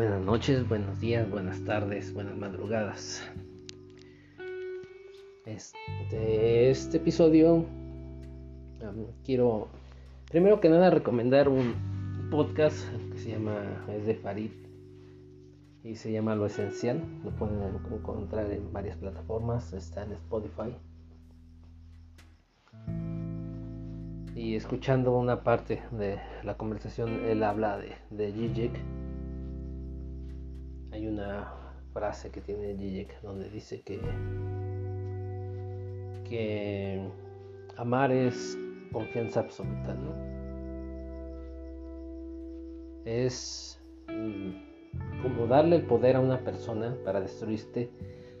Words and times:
Buenas 0.00 0.22
noches, 0.22 0.66
buenos 0.66 0.98
días, 0.98 1.30
buenas 1.30 1.62
tardes, 1.62 2.14
buenas 2.14 2.34
madrugadas. 2.34 3.22
Este, 5.44 6.70
este 6.70 6.96
episodio 6.96 7.66
quiero 9.26 9.68
primero 10.30 10.58
que 10.58 10.70
nada 10.70 10.88
recomendar 10.88 11.50
un 11.50 11.74
podcast 12.30 12.78
que 13.12 13.18
se 13.18 13.32
llama 13.32 13.84
es 13.90 14.06
de 14.06 14.14
Farid 14.14 14.52
y 15.84 15.96
se 15.96 16.10
llama 16.10 16.34
Lo 16.34 16.46
Esencial. 16.46 17.02
Lo 17.22 17.32
pueden 17.32 17.60
encontrar 17.92 18.50
en 18.50 18.72
varias 18.72 18.96
plataformas, 18.96 19.74
está 19.74 20.04
en 20.04 20.12
Spotify. 20.12 20.74
Y 24.34 24.56
escuchando 24.56 25.14
una 25.14 25.44
parte 25.44 25.82
de 25.90 26.18
la 26.42 26.56
conversación, 26.56 27.26
él 27.26 27.42
habla 27.42 27.76
de, 27.76 27.96
de 28.08 28.32
hay 30.92 31.06
una 31.06 31.52
frase 31.92 32.30
que 32.30 32.40
tiene 32.40 32.74
Zizek 32.76 33.20
donde 33.22 33.50
dice 33.50 33.82
que, 33.82 34.00
que 36.28 37.08
amar 37.76 38.12
es 38.12 38.56
confianza 38.92 39.40
absoluta, 39.40 39.94
¿no? 39.94 40.14
Es 43.04 43.80
mm, 44.08 45.22
como 45.22 45.46
darle 45.46 45.76
el 45.76 45.86
poder 45.86 46.16
a 46.16 46.20
una 46.20 46.40
persona 46.40 46.96
para 47.04 47.20
destruirte 47.20 47.90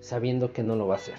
sabiendo 0.00 0.52
que 0.52 0.62
no 0.62 0.76
lo 0.76 0.86
va 0.86 0.94
a 0.94 0.98
hacer. 0.98 1.16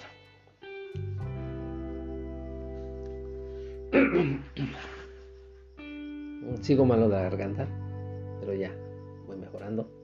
Sigo 6.60 6.84
malo 6.84 7.08
de 7.08 7.16
la 7.16 7.22
garganta, 7.22 7.66
pero 8.40 8.54
ya 8.54 8.72
voy 9.26 9.36
mejorando. 9.36 10.01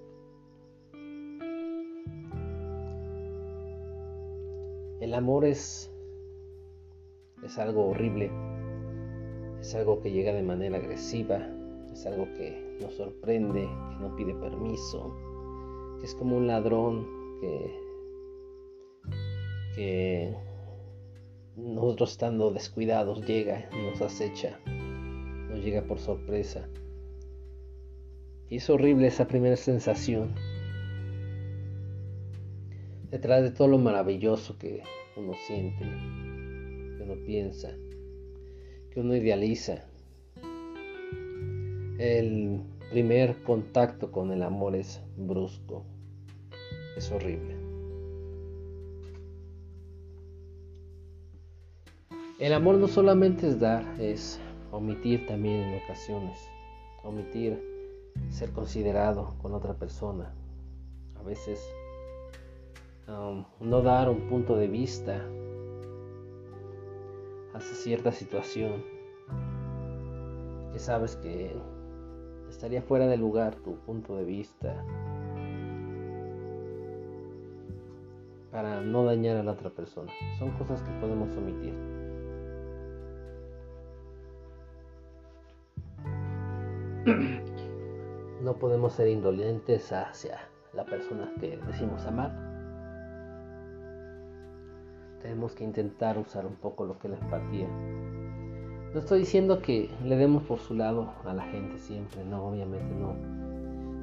El 5.00 5.14
amor 5.14 5.44
es, 5.44 5.92
es 7.44 7.58
algo 7.58 7.90
horrible, 7.90 8.32
es 9.60 9.72
algo 9.76 10.00
que 10.00 10.10
llega 10.10 10.32
de 10.32 10.42
manera 10.42 10.78
agresiva, 10.78 11.48
es 11.92 12.04
algo 12.04 12.24
que 12.36 12.76
nos 12.80 12.94
sorprende, 12.94 13.60
que 13.60 13.96
no 14.00 14.16
pide 14.16 14.34
permiso, 14.34 15.14
que 16.00 16.06
es 16.06 16.16
como 16.16 16.36
un 16.36 16.48
ladrón 16.48 17.06
que, 17.40 17.70
que 19.76 20.34
nosotros 21.54 22.10
estando 22.10 22.50
descuidados 22.50 23.24
llega, 23.24 23.70
nos 23.70 24.02
acecha, 24.02 24.58
nos 24.66 25.64
llega 25.64 25.82
por 25.82 26.00
sorpresa. 26.00 26.68
Y 28.50 28.56
es 28.56 28.68
horrible 28.68 29.06
esa 29.06 29.28
primera 29.28 29.56
sensación 29.56 30.34
detrás 33.10 33.42
de 33.42 33.50
todo 33.50 33.68
lo 33.68 33.78
maravilloso 33.78 34.58
que 34.58 34.82
uno 35.16 35.32
siente, 35.46 35.84
que 35.84 37.02
uno 37.02 37.14
piensa, 37.24 37.74
que 38.92 39.00
uno 39.00 39.16
idealiza. 39.16 39.84
El 41.98 42.60
primer 42.90 43.42
contacto 43.42 44.12
con 44.12 44.30
el 44.30 44.42
amor 44.42 44.76
es 44.76 45.00
brusco, 45.16 45.84
es 46.96 47.10
horrible. 47.10 47.56
El 52.38 52.52
amor 52.52 52.76
no 52.76 52.86
solamente 52.86 53.48
es 53.48 53.58
dar, 53.58 53.84
es 54.00 54.38
omitir 54.70 55.26
también 55.26 55.56
en 55.56 55.82
ocasiones, 55.82 56.38
omitir 57.02 57.60
ser 58.30 58.52
considerado 58.52 59.34
con 59.42 59.54
otra 59.54 59.74
persona. 59.74 60.32
A 61.18 61.22
veces 61.24 61.60
Um, 63.08 63.46
no 63.60 63.80
dar 63.80 64.10
un 64.10 64.28
punto 64.28 64.54
de 64.54 64.68
vista 64.68 65.24
hacia 67.54 67.74
cierta 67.74 68.12
situación 68.12 68.84
que 70.74 70.78
sabes 70.78 71.16
que 71.16 71.56
estaría 72.50 72.82
fuera 72.82 73.06
de 73.06 73.16
lugar 73.16 73.54
tu 73.54 73.76
punto 73.78 74.14
de 74.14 74.24
vista 74.24 74.84
para 78.50 78.82
no 78.82 79.06
dañar 79.06 79.38
a 79.38 79.42
la 79.42 79.52
otra 79.52 79.70
persona. 79.70 80.12
Son 80.38 80.50
cosas 80.58 80.82
que 80.82 80.90
podemos 81.00 81.34
omitir. 81.34 81.72
No 88.42 88.54
podemos 88.58 88.92
ser 88.92 89.08
indolentes 89.08 89.92
hacia 89.92 90.38
la 90.74 90.84
persona 90.84 91.32
que 91.40 91.56
decimos 91.66 92.04
amar 92.04 92.47
tenemos 95.28 95.54
que 95.54 95.62
intentar 95.62 96.16
usar 96.16 96.46
un 96.46 96.54
poco 96.54 96.86
lo 96.86 96.98
que 96.98 97.06
es 97.06 97.12
la 97.12 97.18
empatía. 97.18 97.68
No 98.94 98.98
estoy 98.98 99.18
diciendo 99.18 99.60
que 99.60 99.90
le 100.02 100.16
demos 100.16 100.42
por 100.44 100.58
su 100.58 100.72
lado 100.72 101.12
a 101.26 101.34
la 101.34 101.42
gente 101.42 101.78
siempre, 101.78 102.24
no, 102.24 102.46
obviamente 102.46 102.94
no. 102.94 103.14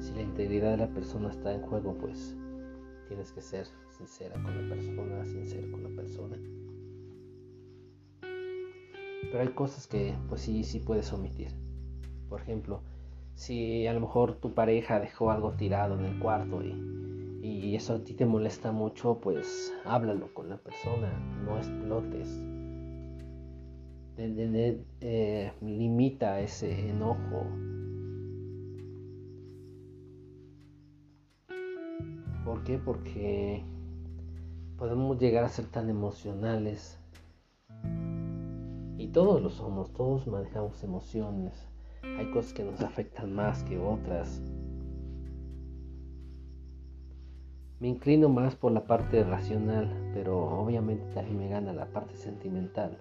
Si 0.00 0.14
la 0.14 0.22
integridad 0.22 0.70
de 0.70 0.76
la 0.76 0.86
persona 0.86 1.30
está 1.30 1.52
en 1.52 1.62
juego, 1.62 1.94
pues 1.94 2.36
tienes 3.08 3.32
que 3.32 3.40
ser 3.40 3.66
sincera 3.90 4.40
con 4.40 4.54
la 4.54 4.72
persona, 4.72 5.24
sincero 5.24 5.68
con 5.72 5.82
la 5.82 6.00
persona. 6.00 6.36
Pero 8.20 9.40
hay 9.40 9.48
cosas 9.48 9.88
que 9.88 10.14
pues 10.28 10.42
sí, 10.42 10.62
sí 10.62 10.78
puedes 10.78 11.12
omitir. 11.12 11.48
Por 12.28 12.40
ejemplo, 12.40 12.82
si 13.34 13.84
a 13.88 13.92
lo 13.92 13.98
mejor 13.98 14.36
tu 14.36 14.54
pareja 14.54 15.00
dejó 15.00 15.32
algo 15.32 15.54
tirado 15.54 15.98
en 15.98 16.04
el 16.04 16.20
cuarto 16.20 16.62
y 16.62 16.70
y 17.46 17.76
eso 17.76 17.94
a 17.94 18.02
ti 18.02 18.12
te 18.12 18.26
molesta 18.26 18.72
mucho, 18.72 19.20
pues 19.20 19.72
háblalo 19.84 20.34
con 20.34 20.48
la 20.48 20.56
persona, 20.56 21.12
no 21.44 21.56
explotes. 21.56 22.42
Eh, 24.18 25.52
limita 25.60 26.40
ese 26.40 26.88
enojo. 26.90 27.46
¿Por 32.44 32.64
qué? 32.64 32.78
Porque 32.78 33.62
podemos 34.76 35.16
llegar 35.20 35.44
a 35.44 35.48
ser 35.48 35.66
tan 35.66 35.88
emocionales. 35.88 36.98
Y 38.98 39.08
todos 39.08 39.40
lo 39.40 39.50
somos, 39.50 39.92
todos 39.92 40.26
manejamos 40.26 40.82
emociones. 40.82 41.68
Hay 42.02 42.28
cosas 42.32 42.52
que 42.54 42.64
nos 42.64 42.80
afectan 42.80 43.32
más 43.32 43.62
que 43.62 43.78
otras. 43.78 44.42
Me 47.86 47.90
inclino 47.90 48.28
más 48.28 48.56
por 48.56 48.72
la 48.72 48.82
parte 48.82 49.22
racional, 49.22 50.10
pero 50.12 50.36
obviamente 50.60 51.04
también 51.14 51.38
me 51.38 51.48
gana 51.48 51.72
la 51.72 51.86
parte 51.86 52.16
sentimental. 52.16 52.98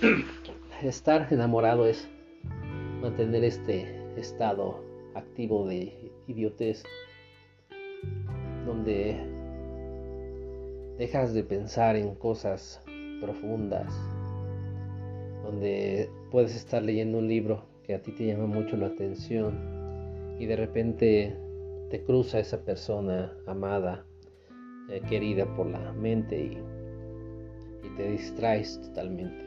Estar 0.82 1.30
enamorado 1.30 1.86
es 1.86 2.08
mantener 3.02 3.44
este 3.44 4.02
estado 4.18 4.82
activo 5.14 5.68
de 5.68 6.10
idiotez, 6.26 6.84
donde 8.64 9.20
dejas 10.96 11.34
de 11.34 11.44
pensar 11.44 11.96
en 11.96 12.14
cosas 12.14 12.82
profundas, 13.20 13.92
donde 15.44 16.08
puedes 16.30 16.56
estar 16.56 16.82
leyendo 16.82 17.18
un 17.18 17.28
libro 17.28 17.66
que 17.82 17.94
a 17.94 18.00
ti 18.00 18.12
te 18.12 18.24
llama 18.24 18.46
mucho 18.46 18.78
la 18.78 18.86
atención 18.86 19.79
y 20.40 20.46
de 20.46 20.56
repente 20.56 21.36
te 21.90 22.02
cruza 22.02 22.38
esa 22.38 22.64
persona 22.64 23.36
amada, 23.46 24.06
eh, 24.88 25.02
querida 25.06 25.44
por 25.54 25.66
la 25.66 25.92
mente 25.92 26.40
y, 26.40 26.80
te 27.96 28.10
distraes 28.12 28.80
totalmente. 28.80 29.44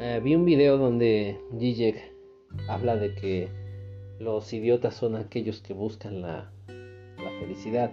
Eh, 0.00 0.20
vi 0.24 0.34
un 0.34 0.44
video 0.44 0.76
donde 0.76 1.38
Zizek 1.56 2.12
habla 2.68 2.96
de 2.96 3.14
que 3.14 3.48
los 4.18 4.52
idiotas 4.52 4.94
son 4.94 5.14
aquellos 5.14 5.60
que 5.60 5.74
buscan 5.74 6.22
la, 6.22 6.50
felicidad. 7.38 7.92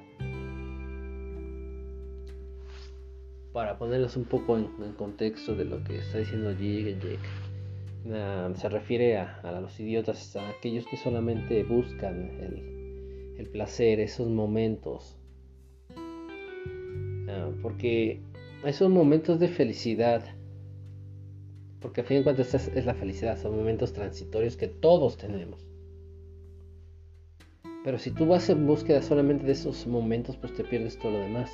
Para 3.54 3.78
ponerlos 3.78 4.16
un 4.16 4.26
poco 4.26 4.58
en, 4.58 4.94
contexto 4.94 5.56
de 5.56 5.66
lo 5.66 5.84
que 5.84 6.00
está 6.00 6.20
diciendo 6.20 6.56
Zizek 6.56 7.20
se 8.04 8.70
refiere 8.70 9.18
a, 9.18 9.60
los 9.62 9.80
idiotas, 9.80 10.36
a 10.36 10.50
aquellos 10.50 10.86
que 10.88 10.98
solamente 10.98 11.64
buscan 11.64 12.32
el, 12.40 13.48
placer, 13.52 14.00
esos 14.00 14.28
momentos. 14.30 15.18
Ah, 17.28 17.50
porque 17.62 18.22
esos 18.64 18.90
momentos 18.90 19.40
de 19.40 19.48
felicidad, 19.48 20.24
porque 21.80 22.02
a 22.02 22.04
fin 22.04 22.18
de 22.18 22.24
cuentas 22.24 22.54
es, 22.54 22.68
es 22.70 22.86
la 22.86 22.94
felicidad, 22.94 23.38
son 23.38 23.58
momentos 23.58 23.94
transitorios 23.94 24.58
que 24.58 24.68
todos 24.68 25.18
tenemos. 25.18 25.66
Pero 27.84 27.98
si 27.98 28.12
tú 28.12 28.28
vas 28.28 28.48
en 28.50 28.68
búsqueda 28.68 29.02
solamente 29.02 29.44
de 29.46 29.54
esos 29.54 29.88
momentos, 29.88 30.38
pues 30.38 30.54
te 30.54 30.64
pierdes 30.64 31.00
todo 31.00 31.14
lo 31.14 31.20
demás. 31.20 31.52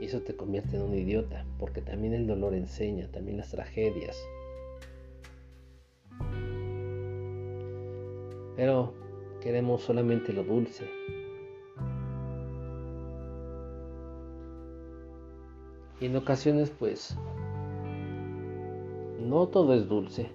Y 0.00 0.04
eso 0.04 0.20
te 0.20 0.36
convierte 0.36 0.76
en 0.76 0.82
un 0.82 0.94
idiota, 0.94 1.46
porque 1.58 1.80
también 1.80 2.12
el 2.12 2.26
dolor 2.26 2.54
enseña, 2.54 3.08
también 3.10 3.38
las 3.38 3.50
tragedias. 3.50 4.22
Pero 8.56 8.94
queremos 9.40 9.82
solamente 9.82 10.32
lo 10.32 10.42
dulce. 10.42 10.88
Y 16.00 16.06
en 16.06 16.16
ocasiones 16.16 16.70
pues 16.70 17.16
no 19.20 19.46
todo 19.48 19.74
es 19.74 19.88
dulce. 19.88 20.30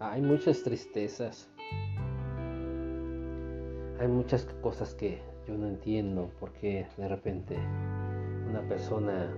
Hay 0.00 0.22
muchas 0.22 0.62
tristezas. 0.62 1.50
Hay 4.00 4.08
muchas 4.08 4.44
cosas 4.62 4.94
que 4.94 5.20
yo 5.46 5.54
no 5.54 5.66
entiendo 5.66 6.30
porque 6.38 6.86
de 6.96 7.08
repente 7.08 7.56
una 8.48 8.62
persona 8.68 9.34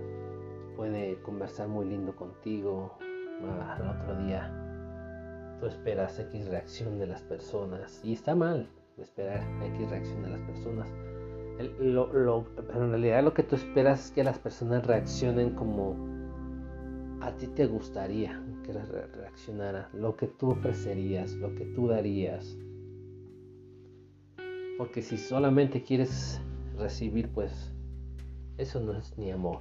puede 0.75 1.19
conversar 1.23 1.67
muy 1.67 1.85
lindo 1.85 2.15
contigo, 2.15 2.97
al 3.41 3.89
otro 3.89 4.23
día 4.23 4.60
tú 5.61 5.67
esperas 5.67 6.17
X 6.17 6.47
reacción 6.47 6.97
de 6.97 7.05
las 7.05 7.21
personas 7.21 8.01
y 8.03 8.13
está 8.13 8.33
mal 8.33 8.67
esperar 8.97 9.43
X 9.63 9.89
reacción 9.89 10.23
de 10.23 10.29
las 10.31 10.39
personas. 10.41 10.89
pero 11.57 12.83
en 12.83 12.89
realidad 12.89 13.23
lo 13.23 13.35
que 13.35 13.43
tú 13.43 13.55
esperas 13.55 14.05
es 14.05 14.11
que 14.11 14.23
las 14.23 14.39
personas 14.39 14.87
reaccionen 14.87 15.51
como 15.51 15.95
a 17.21 17.31
ti 17.37 17.45
te 17.47 17.67
gustaría 17.67 18.43
que 18.65 18.73
reaccionara, 18.73 19.89
lo 19.93 20.15
que 20.15 20.25
tú 20.27 20.49
ofrecerías, 20.49 21.33
lo 21.33 21.53
que 21.53 21.65
tú 21.65 21.87
darías. 21.87 22.57
Porque 24.79 25.03
si 25.03 25.17
solamente 25.17 25.83
quieres 25.83 26.41
recibir, 26.77 27.29
pues 27.29 27.71
eso 28.57 28.79
no 28.79 28.93
es 28.97 29.15
ni 29.17 29.29
amor. 29.29 29.59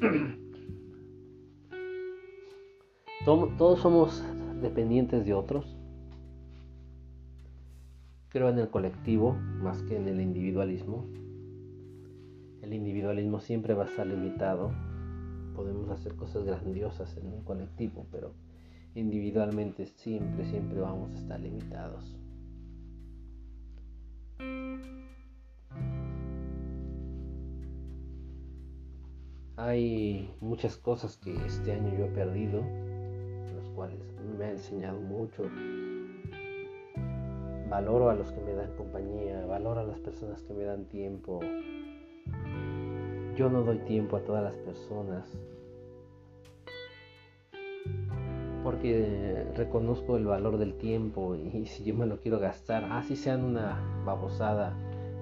Todos 3.24 3.78
somos 3.78 4.24
dependientes 4.60 5.24
de 5.24 5.32
otros. 5.32 5.76
Creo 8.30 8.48
en 8.48 8.58
el 8.58 8.68
colectivo 8.68 9.34
más 9.34 9.80
que 9.82 9.96
en 9.96 10.08
el 10.08 10.20
individualismo. 10.20 11.06
El 12.62 12.74
individualismo 12.74 13.38
siempre 13.38 13.74
va 13.74 13.84
a 13.84 13.86
estar 13.86 14.08
limitado. 14.08 14.72
Podemos 15.54 15.88
hacer 15.90 16.16
cosas 16.16 16.44
grandiosas 16.44 17.16
en 17.16 17.28
un 17.28 17.44
colectivo, 17.44 18.06
pero 18.10 18.34
individualmente 18.96 19.86
siempre, 19.86 20.44
siempre 20.46 20.80
vamos 20.80 21.12
a 21.12 21.18
estar 21.18 21.38
limitados. 21.38 22.16
Hay 29.56 30.28
muchas 30.40 30.76
cosas 30.76 31.16
que 31.18 31.32
este 31.46 31.70
año 31.70 31.96
yo 31.96 32.06
he 32.06 32.08
perdido, 32.08 32.64
cuales 33.74 34.00
me 34.38 34.44
ha 34.44 34.50
enseñado 34.50 35.00
mucho. 35.00 35.44
Valoro 37.68 38.10
a 38.10 38.14
los 38.14 38.30
que 38.32 38.40
me 38.40 38.52
dan 38.54 38.70
compañía, 38.76 39.46
valoro 39.46 39.80
a 39.80 39.84
las 39.84 39.98
personas 40.00 40.42
que 40.42 40.52
me 40.54 40.64
dan 40.64 40.84
tiempo. 40.84 41.40
Yo 43.36 43.48
no 43.48 43.62
doy 43.62 43.78
tiempo 43.78 44.16
a 44.16 44.20
todas 44.20 44.44
las 44.44 44.56
personas 44.56 45.26
porque 48.62 49.44
reconozco 49.56 50.16
el 50.16 50.26
valor 50.26 50.56
del 50.58 50.74
tiempo 50.74 51.34
y 51.34 51.66
si 51.66 51.84
yo 51.84 51.94
me 51.94 52.06
lo 52.06 52.18
quiero 52.18 52.38
gastar, 52.38 52.84
así 52.92 53.16
sea 53.16 53.34
sean 53.34 53.44
una 53.44 53.80
babosada, 54.04 54.76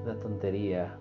una 0.05 0.15
tontería, 0.21 0.99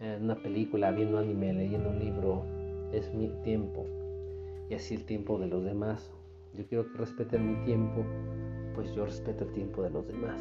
en 0.00 0.24
una 0.24 0.36
película, 0.36 0.90
viendo 0.92 1.18
anime, 1.18 1.52
leyendo 1.52 1.90
un 1.90 1.98
libro, 1.98 2.44
es 2.92 3.12
mi 3.12 3.28
tiempo 3.42 3.84
y 4.70 4.74
así 4.74 4.94
el 4.94 5.04
tiempo 5.04 5.38
de 5.38 5.48
los 5.48 5.64
demás. 5.64 6.10
Yo 6.54 6.64
quiero 6.66 6.90
que 6.90 6.98
respeten 6.98 7.46
mi 7.46 7.64
tiempo, 7.66 8.04
pues 8.74 8.94
yo 8.94 9.04
respeto 9.04 9.44
el 9.44 9.52
tiempo 9.52 9.82
de 9.82 9.90
los 9.90 10.06
demás. 10.06 10.40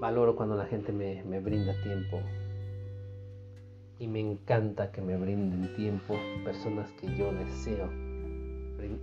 Valoro 0.00 0.34
cuando 0.34 0.56
la 0.56 0.64
gente 0.64 0.92
me, 0.92 1.22
me 1.24 1.40
brinda 1.40 1.74
tiempo, 1.82 2.20
y 3.98 4.06
me 4.06 4.20
encanta 4.20 4.92
que 4.92 5.02
me 5.02 5.16
brinden 5.16 5.74
tiempo 5.74 6.14
personas 6.44 6.90
que 6.92 7.08
yo 7.16 7.32
deseo 7.32 7.88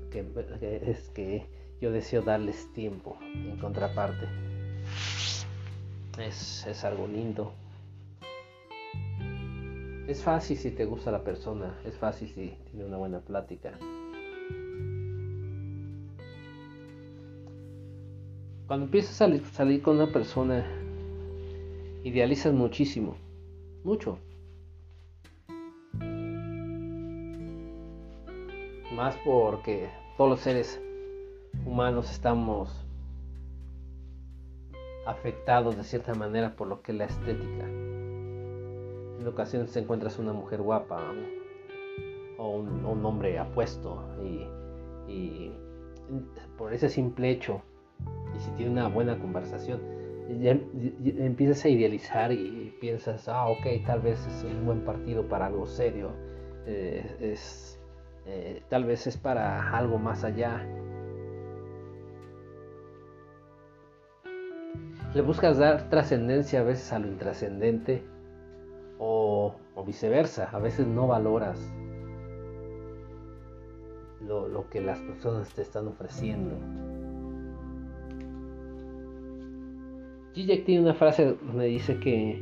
que, 0.09 0.25
es 0.89 1.09
que 1.09 1.45
yo 1.81 1.91
deseo 1.91 2.21
darles 2.21 2.71
tiempo 2.73 3.17
en 3.21 3.57
contraparte 3.57 4.25
es, 6.17 6.65
es 6.65 6.85
algo 6.85 7.07
lindo 7.07 7.51
es 10.07 10.23
fácil 10.23 10.57
si 10.57 10.71
te 10.71 10.85
gusta 10.85 11.11
la 11.11 11.23
persona 11.23 11.79
es 11.85 11.95
fácil 11.97 12.27
si 12.29 12.57
tiene 12.69 12.85
una 12.85 12.97
buena 12.97 13.19
plática 13.19 13.77
cuando 18.67 18.85
empiezas 18.85 19.21
a 19.21 19.39
salir, 19.53 19.81
con 19.81 19.95
una 19.95 20.11
persona 20.11 20.65
idealizas 22.03 22.53
muchísimo 22.53 23.15
mucho 23.83 24.19
más 28.95 29.15
porque 29.25 29.89
todos 30.17 30.29
los 30.29 30.39
seres 30.39 30.81
humanos 31.65 32.11
estamos 32.11 32.85
afectados 35.05 35.77
de 35.77 35.83
cierta 35.83 36.13
manera 36.13 36.55
por 36.55 36.67
lo 36.67 36.81
que 36.81 36.91
es 36.91 36.97
la 36.97 37.05
estética. 37.05 37.84
En 39.19 39.27
ocasiones 39.27 39.71
te 39.71 39.79
encuentras 39.79 40.19
una 40.19 40.33
mujer 40.33 40.61
guapa 40.61 41.01
o 42.37 42.57
un, 42.57 43.05
hombre 43.05 43.39
apuesto 43.39 44.03
y, 45.07 45.51
por 46.57 46.73
ese 46.73 46.89
simple 46.89 47.29
hecho, 47.29 47.61
y 48.35 48.39
si 48.39 48.51
tiene 48.51 48.71
una 48.71 48.87
buena 48.87 49.17
conversación, 49.17 49.79
ya, 50.41 50.57
empiezas 51.17 51.63
a 51.65 51.69
idealizar 51.69 52.31
y, 52.31 52.75
piensas, 52.81 53.27
ah, 53.29 53.47
ok, 53.47 53.85
tal 53.85 54.01
vez 54.01 54.25
es 54.27 54.43
un 54.43 54.65
buen 54.65 54.81
partido 54.81 55.27
para 55.27 55.47
algo 55.47 55.65
serio. 55.65 56.11
Eh, 56.67 57.17
es 57.19 57.79
eh, 58.27 58.63
tal 58.69 58.85
vez 58.85 59.05
es 59.07 59.17
para 59.17 59.71
algo 59.77 59.99
más 59.99 60.23
allá. 60.23 60.65
Le 65.13 65.21
buscas 65.21 65.57
dar 65.57 65.89
trascendencia 65.89 66.59
a 66.59 66.63
veces 66.63 66.91
a 66.91 66.99
lo 66.99 67.07
intrascendente 67.07 68.03
o, 68.99 69.55
viceversa, 69.85 70.49
a 70.51 70.59
veces 70.59 70.87
no 70.87 71.07
valoras 71.07 71.59
lo, 74.21 74.67
que 74.71 74.81
las 74.81 74.99
personas 74.99 75.53
te 75.53 75.61
están 75.61 75.87
ofreciendo. 75.87 76.55
Zizek 80.33 80.65
tiene 80.65 80.81
una 80.81 80.95
frase 80.95 81.35
donde 81.45 81.67
dice 81.67 81.99
que 81.99 82.41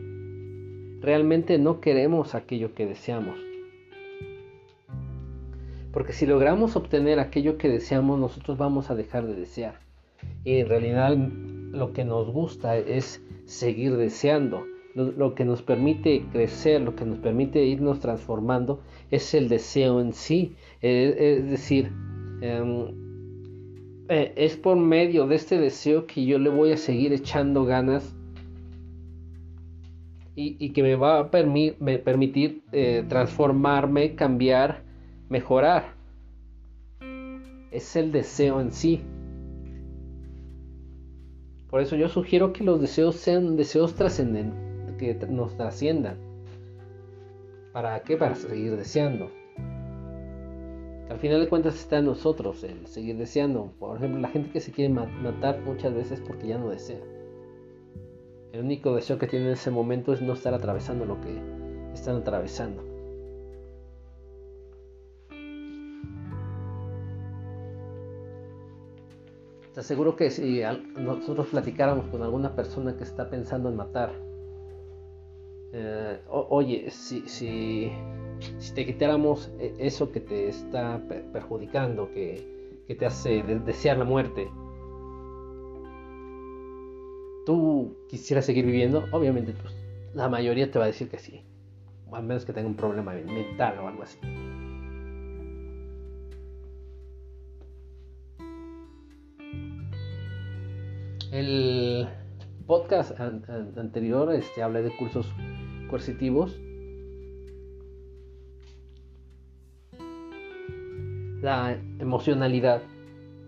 realmente 1.02 1.58
no 1.58 1.82
queremos 1.82 2.34
aquello 2.34 2.74
que 2.74 2.86
deseamos, 2.86 3.38
porque 5.92 6.14
si 6.14 6.26
logramos 6.26 6.76
obtener 6.76 7.20
aquello 7.20 7.58
que 7.58 7.70
deseamos, 7.70 8.20
nosotros 8.20 8.58
vamos 8.58 8.90
a 8.90 8.96
dejar 8.96 9.28
de 9.28 9.36
desear. 9.36 9.80
Y 10.44 10.58
en 10.58 10.68
realidad 10.68 11.16
lo 11.16 11.94
que 11.94 12.04
nos 12.04 12.32
gusta 12.32 12.78
es 12.78 13.22
seguir 13.46 13.96
deseando. 13.96 14.66
Lo, 14.96 15.34
que 15.34 15.44
nos 15.44 15.64
permite 15.64 16.24
crecer, 16.32 16.82
lo 16.82 16.96
que 16.96 17.04
nos 17.04 17.18
permite 17.18 17.66
irnos 17.66 18.00
transformando, 18.00 18.82
es 19.10 19.34
el 19.34 19.50
deseo 19.50 20.00
en 20.00 20.14
sí. 20.14 20.56
es 20.82 21.50
decir, 21.50 21.92
em, 22.42 23.04
eh, 24.10 24.34
es 24.36 24.56
por 24.58 24.78
medio 24.78 25.26
de 25.26 25.36
este 25.36 25.58
deseo 25.58 26.06
que 26.06 26.26
yo 26.26 26.38
le 26.38 26.50
voy 26.50 26.72
a 26.74 26.78
seguir 26.78 27.14
echando 27.14 27.66
ganas 27.66 28.14
y, 30.36 30.70
que 30.72 30.82
me 30.82 30.96
va 30.96 31.20
a 31.20 31.32
permitir 31.32 32.64
eh, 32.72 33.06
transformarme, 33.08 34.16
cambiar 34.16 34.84
mejorar. 35.30 35.96
Es 37.72 37.96
el 37.96 38.12
deseo 38.12 38.62
en 38.62 38.72
sí. 38.72 39.02
Por 41.70 41.82
eso 41.82 41.96
yo 41.96 42.08
sugiero 42.08 42.54
que 42.54 42.64
los 42.64 42.80
deseos 42.80 43.16
sean 43.16 43.56
deseos 43.58 43.96
trascendentes, 43.96 44.63
nos 45.30 45.56
trasciendan. 45.58 46.18
¿Para 47.74 48.00
qué? 48.04 48.18
Para 48.18 48.36
seguir 48.36 48.78
deseando. 48.78 49.32
al 51.10 51.20
final 51.20 51.42
de 51.42 51.50
cuentas 51.50 51.76
está 51.76 51.98
en 52.00 52.06
nosotros 52.06 52.64
el 52.64 52.86
seguir 52.88 53.18
deseando. 53.18 53.74
Por 53.80 53.98
ejemplo, 53.98 54.20
la 54.20 54.30
gente 54.30 54.52
que 54.52 54.62
se 54.62 54.72
quiere 54.72 54.94
matar 54.94 55.62
muchas 55.62 55.94
veces 55.94 56.22
porque 56.22 56.48
ya 56.48 56.58
no 56.58 56.70
desea. 56.70 57.02
El 58.52 58.62
único 58.62 58.94
deseo 58.96 59.18
que 59.18 59.28
tiene 59.28 59.48
en 59.48 59.54
ese 59.54 59.72
momento 59.72 60.14
es 60.14 60.22
no 60.22 60.34
estar 60.34 60.54
atravesando 60.54 61.06
lo 61.06 61.20
que 61.20 61.42
están 61.94 62.18
atravesando. 62.18 62.84
Te 69.74 69.80
aseguro 69.80 70.16
que 70.16 70.30
si 70.30 70.62
nosotros 71.00 71.48
platicáramos 71.48 72.06
con 72.10 72.22
alguna 72.22 72.56
persona 72.56 72.96
que 72.96 73.04
está 73.04 73.32
pensando 73.32 73.70
en 73.70 73.76
matar, 73.76 74.14
eh, 75.74 76.20
oye, 76.30 76.92
si, 76.92 77.28
si, 77.28 77.92
si, 78.60 78.74
te 78.74 78.86
quitáramos 78.86 79.52
e, 79.60 79.74
eso 79.80 80.12
que 80.12 80.20
te 80.20 80.48
está 80.48 81.02
perjudicando, 81.34 82.12
que, 82.14 82.84
que 82.88 82.94
te 82.94 83.08
hace 83.08 83.42
desear 83.42 83.98
la 83.98 84.06
muerte, 84.06 84.50
¿tú 87.48 87.98
quisieras 88.08 88.46
seguir 88.46 88.66
viviendo? 88.66 89.06
Obviamente 89.12 89.54
pues, 89.60 89.74
la 90.14 90.30
mayoría 90.30 90.70
te 90.70 90.78
va 90.78 90.86
a 90.86 90.88
decir 90.88 91.10
que 91.10 91.18
sí, 91.18 91.42
o 92.08 92.16
al 92.16 92.24
menos 92.24 92.46
que 92.46 92.54
tenga 92.54 92.68
un 92.68 92.76
problema 92.76 93.14
mental 93.14 93.80
o 93.80 93.88
algo 93.88 94.04
así. 94.04 94.20
El 101.32 102.08
podcast 102.66 103.20
anterior 103.20 104.34
este, 104.34 104.64
hablé 104.64 104.84
de 104.84 104.96
cursos 104.96 105.32
coercitivos. 105.90 106.60
La 111.42 111.78
emocionalidad, 112.00 112.82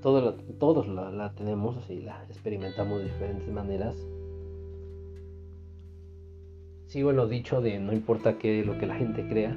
todo 0.01 0.33
todos 0.59 0.87
la, 0.87 1.33
tenemos 1.35 1.89
y 1.89 2.01
la 2.01 2.25
experimentamos 2.25 2.99
de 2.99 3.05
diferentes 3.05 3.47
maneras. 3.49 3.95
Sigo 6.87 7.09
en 7.11 7.15
lo 7.15 7.27
dicho 7.27 7.61
de 7.61 7.79
no 7.79 7.93
importa 7.93 8.37
qué 8.37 8.63
lo 8.65 8.77
que 8.77 8.85
la 8.85 8.95
gente 8.95 9.27
crea, 9.27 9.53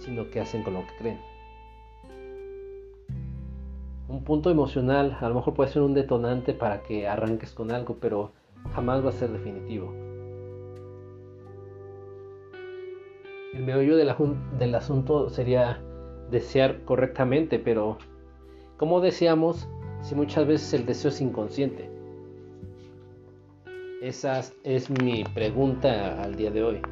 sino 0.00 0.30
qué 0.30 0.40
hacen 0.40 0.62
con 0.62 0.74
lo 0.74 0.80
que 0.80 0.96
creen 0.98 1.29
un 4.10 4.24
punto 4.24 4.50
emocional 4.50 5.16
a 5.20 5.28
lo 5.28 5.36
mejor 5.36 5.54
puede 5.54 5.70
ser 5.70 5.82
un 5.82 5.94
detonante 5.94 6.52
para 6.52 6.82
que 6.82 7.06
arranques 7.06 7.52
con 7.52 7.70
algo, 7.70 7.96
pero 8.00 8.32
jamás 8.74 9.04
va 9.04 9.10
a 9.10 9.12
ser 9.12 9.30
definitivo. 9.30 9.94
El 13.54 13.64
meollo 13.64 13.96
del 13.96 14.74
asunto 14.74 15.30
sería 15.30 15.80
desear 16.30 16.84
correctamente, 16.84 17.58
pero 17.58 17.98
¿cómo 18.76 19.00
deseamos 19.00 19.68
si 20.02 20.14
muchas 20.14 20.46
veces 20.46 20.74
el 20.74 20.86
deseo 20.86 21.10
es 21.10 21.20
inconsciente? 21.20 21.88
Esa 24.02 24.40
es 24.64 24.90
mi 24.90 25.24
pregunta 25.34 26.22
al 26.22 26.34
día 26.34 26.50
de 26.50 26.62
hoy. 26.64 26.82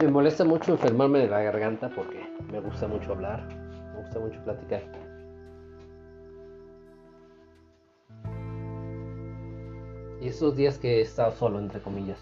Me 0.00 0.08
molesta 0.08 0.46
mucho 0.46 0.72
enfermarme 0.72 1.18
de 1.18 1.28
la 1.28 1.42
garganta 1.42 1.90
porque 1.90 2.26
me 2.50 2.58
gusta 2.58 2.88
mucho 2.88 3.12
hablar, 3.12 3.46
me 3.92 4.00
gusta 4.00 4.18
mucho 4.18 4.42
platicar. 4.44 4.82
Y 10.22 10.28
esos 10.28 10.56
días 10.56 10.78
que 10.78 10.96
he 10.96 11.00
estado 11.02 11.32
solo, 11.32 11.58
entre 11.58 11.82
comillas. 11.82 12.18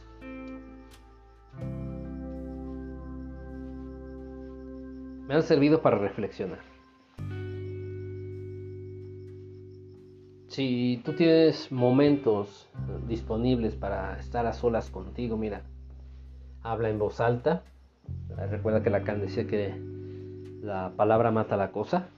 Me 5.29 5.35
han 5.35 5.43
servido 5.45 5.81
para 5.81 5.99
reflexionar. 5.99 6.59
Si 10.49 11.01
tú 11.05 11.13
tienes 11.13 11.71
momentos 11.71 12.69
disponibles 13.07 13.77
para 13.77 14.19
estar 14.19 14.47
a 14.47 14.53
solas 14.53 14.91
contigo, 14.91 15.37
mira, 15.37 15.63
habla 16.63 16.91
en 16.91 16.99
voz 16.99 17.21
alta. 17.21 17.63
Recuerda 18.51 18.83
que 18.83 18.91
Lacan 18.91 19.21
decía 19.21 19.47
que 19.47 19.75
la 20.63 20.93
palabra 20.97 21.31
mata 21.31 21.57
la 21.57 21.73
cosa. 21.73 22.09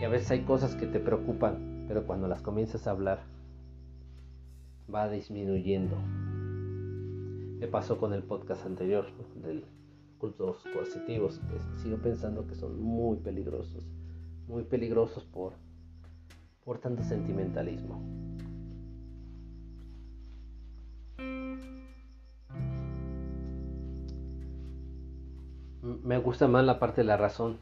Y 0.00 0.04
a 0.04 0.08
veces 0.08 0.30
hay 0.30 0.42
cosas 0.42 0.74
que 0.76 0.86
te 0.86 1.00
preocupan, 1.00 1.84
pero 1.88 2.06
cuando 2.06 2.26
las 2.26 2.40
comienzas 2.40 2.86
a 2.86 2.92
hablar, 2.92 3.20
va 4.92 5.08
disminuyendo. 5.08 5.96
Me 7.58 7.66
pasó 7.66 7.98
con 7.98 8.14
el 8.14 8.22
podcast 8.22 8.64
anterior 8.64 9.06
del 9.42 9.64
cultos 10.20 10.62
coercitivos, 10.74 11.40
sigo 11.82 11.96
pensando 11.96 12.46
que 12.46 12.54
son 12.54 12.80
muy 12.80 13.16
peligrosos, 13.16 13.86
muy 14.48 14.64
peligrosos 14.64 15.24
por, 15.24 15.54
por 16.62 16.78
tanto 16.78 17.02
sentimentalismo. 17.02 18.29
Me 26.02 26.18
gusta 26.18 26.48
más 26.48 26.64
la 26.64 26.78
parte 26.78 27.02
de 27.02 27.06
la 27.06 27.16
razón. 27.16 27.58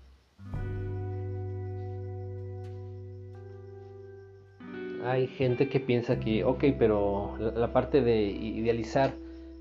Hay 5.04 5.26
gente 5.26 5.68
que 5.68 5.80
piensa 5.80 6.18
que, 6.18 6.44
ok, 6.44 6.64
pero 6.78 7.36
la, 7.38 7.72
parte 7.72 8.02
de 8.02 8.22
idealizar 8.22 9.14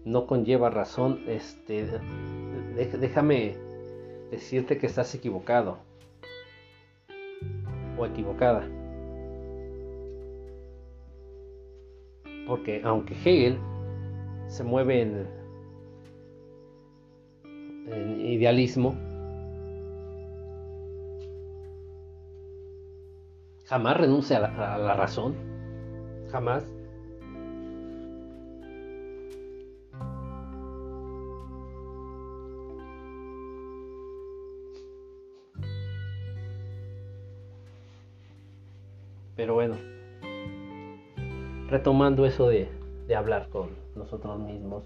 no 0.03 0.25
conlleva 0.27 0.69
razón. 0.69 1.21
Este, 1.27 1.87
déjame 2.75 3.55
decirte 4.31 4.77
que 4.77 4.87
estás 4.87 5.13
equivocado 5.15 5.77
o 7.97 8.05
equivocada. 8.05 8.67
Porque 12.47 12.81
aunque 12.83 13.13
Hegel 13.13 13.57
se 14.47 14.63
mueve 14.63 15.01
en 15.01 15.36
idealismo, 17.95 18.95
jamás 23.65 23.97
renuncia 23.97 24.37
a 24.37 24.77
la, 24.77 24.93
razón, 24.93 25.35
jamás. 26.31 26.65
Pero 39.35 39.53
bueno, 39.53 39.75
retomando 41.69 42.25
eso 42.25 42.49
de 42.49 42.67
hablar 43.15 43.49
con 43.49 43.69
nosotros 43.95 44.39
mismos, 44.39 44.83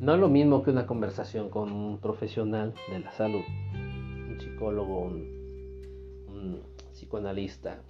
No 0.00 0.14
es 0.14 0.20
lo 0.20 0.28
mismo 0.28 0.62
que 0.62 0.70
una 0.70 0.86
conversación 0.86 1.50
con 1.50 1.72
un 1.72 1.98
profesional 1.98 2.72
de 2.88 3.00
la 3.00 3.10
salud, 3.10 3.42
un 3.74 4.36
psicólogo, 4.38 5.00
un, 5.02 6.62
psicoanalista. 6.92 7.80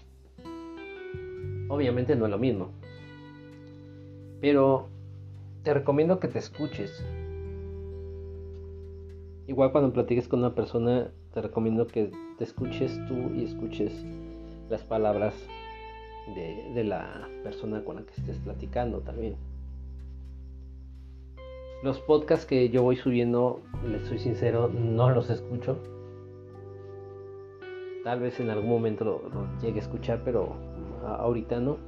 Obviamente 1.68 2.16
no 2.16 2.24
es 2.24 2.30
lo 2.30 2.38
mismo. 2.38 2.70
Pero 4.40 4.88
te 5.64 5.74
recomiendo 5.74 6.18
que 6.18 6.28
te 6.28 6.38
escuches. 6.38 7.04
Igual 9.46 9.72
cuando 9.72 9.92
platiques 9.92 10.28
con 10.28 10.38
una 10.38 10.54
persona, 10.54 11.10
te 11.34 11.42
recomiendo 11.42 11.86
que 11.86 12.10
te 12.38 12.44
escuches 12.44 12.98
tú 13.06 13.34
y 13.34 13.44
escuches 13.44 13.92
las 14.70 14.82
palabras 14.82 15.34
de, 16.34 16.72
de 16.72 16.84
la 16.84 17.28
persona 17.42 17.84
con 17.84 17.96
la 17.96 18.02
que 18.02 18.14
estés 18.18 18.38
platicando 18.38 19.00
también. 19.00 19.36
Los 21.80 22.00
podcasts 22.00 22.44
que 22.44 22.70
yo 22.70 22.82
voy 22.82 22.96
subiendo, 22.96 23.60
les 23.86 24.04
soy 24.08 24.18
sincero, 24.18 24.68
no 24.68 25.10
los 25.10 25.30
escucho. 25.30 25.78
Tal 28.02 28.18
vez 28.18 28.40
en 28.40 28.50
algún 28.50 28.68
momento 28.68 29.04
lo, 29.04 29.60
llegue 29.60 29.78
a 29.78 29.82
escuchar, 29.82 30.22
pero 30.24 30.56
ahorita 31.06 31.60
no. 31.60 31.78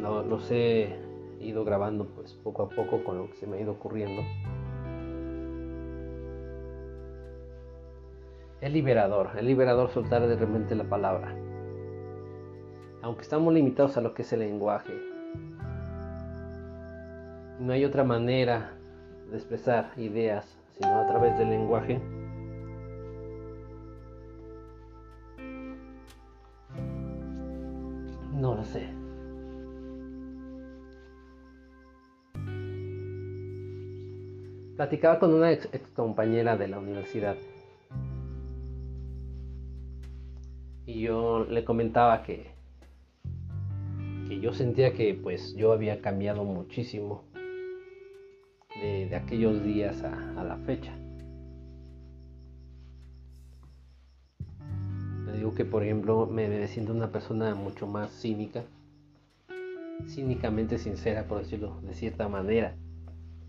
no. 0.00 0.22
Los 0.22 0.48
he 0.52 0.96
ido 1.40 1.64
grabando 1.64 2.06
pues 2.06 2.34
poco 2.34 2.62
a 2.62 2.68
poco 2.68 3.02
con 3.02 3.18
lo 3.18 3.30
que 3.30 3.34
se 3.34 3.48
me 3.48 3.56
ha 3.56 3.60
ido 3.60 3.72
ocurriendo. 3.72 4.22
Es 8.60 8.72
liberador, 8.72 9.30
es 9.36 9.42
liberador 9.42 9.90
soltar 9.90 10.24
de 10.28 10.36
repente 10.36 10.76
la 10.76 10.84
palabra. 10.84 11.34
Aunque 13.02 13.22
estamos 13.22 13.52
limitados 13.52 13.96
a 13.96 14.00
lo 14.00 14.14
que 14.14 14.22
es 14.22 14.32
el 14.32 14.38
lenguaje, 14.40 15.13
no 17.64 17.72
hay 17.72 17.82
otra 17.86 18.04
manera 18.04 18.76
de 19.30 19.36
expresar 19.36 19.90
ideas 19.96 20.44
sino 20.76 21.00
a 21.00 21.06
través 21.06 21.38
del 21.38 21.48
lenguaje. 21.48 21.98
No 28.34 28.54
lo 28.54 28.64
sé. 28.64 28.86
Platicaba 34.76 35.18
con 35.18 35.32
una 35.32 35.52
ex, 35.52 35.68
compañera 35.94 36.58
de 36.58 36.68
la 36.68 36.78
universidad 36.78 37.36
y 40.84 41.00
yo 41.00 41.46
le 41.48 41.64
comentaba 41.64 42.22
que, 42.24 42.50
que 44.28 44.38
yo 44.40 44.52
sentía 44.52 44.92
que 44.92 45.14
pues 45.14 45.54
yo 45.54 45.72
había 45.72 46.02
cambiado 46.02 46.44
muchísimo 46.44 47.24
de, 48.80 49.14
aquellos 49.14 49.62
días 49.64 50.02
a, 50.02 50.44
la 50.44 50.56
fecha. 50.58 50.92
Le 55.26 55.32
digo 55.38 55.54
que 55.54 55.64
por 55.64 55.82
ejemplo 55.82 56.26
me, 56.26 56.66
siento 56.68 56.92
una 56.92 57.10
persona 57.10 57.54
mucho 57.54 57.86
más 57.86 58.10
cínica, 58.10 58.64
cínicamente 60.06 60.78
sincera 60.78 61.24
por 61.24 61.38
decirlo 61.38 61.80
de 61.82 61.94
cierta 61.94 62.28
manera, 62.28 62.76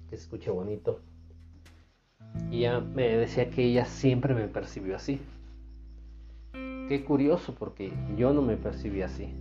que 0.10 0.18
se 0.18 0.24
escuche 0.24 0.52
bonito. 0.52 1.02
Y 2.52 2.60
ella 2.60 2.80
me 2.80 3.04
decía 3.18 3.50
que 3.50 3.64
ella 3.64 3.86
siempre 3.86 4.34
me 4.34 4.48
percibió 4.48 4.96
así. 4.96 5.20
Qué 6.88 7.04
curioso 7.04 7.56
porque 7.58 7.92
yo 8.16 8.34
no 8.34 8.42
me 8.42 8.58
percibí 8.58 9.02
así. 9.02 9.34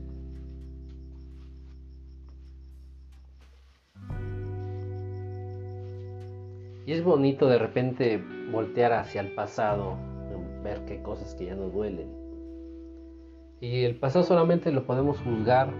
Y 6.86 6.92
es 6.92 7.02
bonito 7.02 7.48
de 7.48 7.58
repente 7.58 8.22
voltear 8.52 8.92
hacia 8.92 9.22
el 9.22 9.34
pasado, 9.34 9.96
ver 10.62 10.84
qué 10.84 11.02
cosas 11.02 11.34
que 11.34 11.46
ya 11.46 11.54
nos 11.54 11.72
duelen. 11.72 12.08
Y 13.60 13.84
el 13.84 13.96
pasado 13.96 14.24
solamente 14.24 14.70
lo 14.70 14.84
podemos 14.84 15.18
juzgar. 15.20 15.72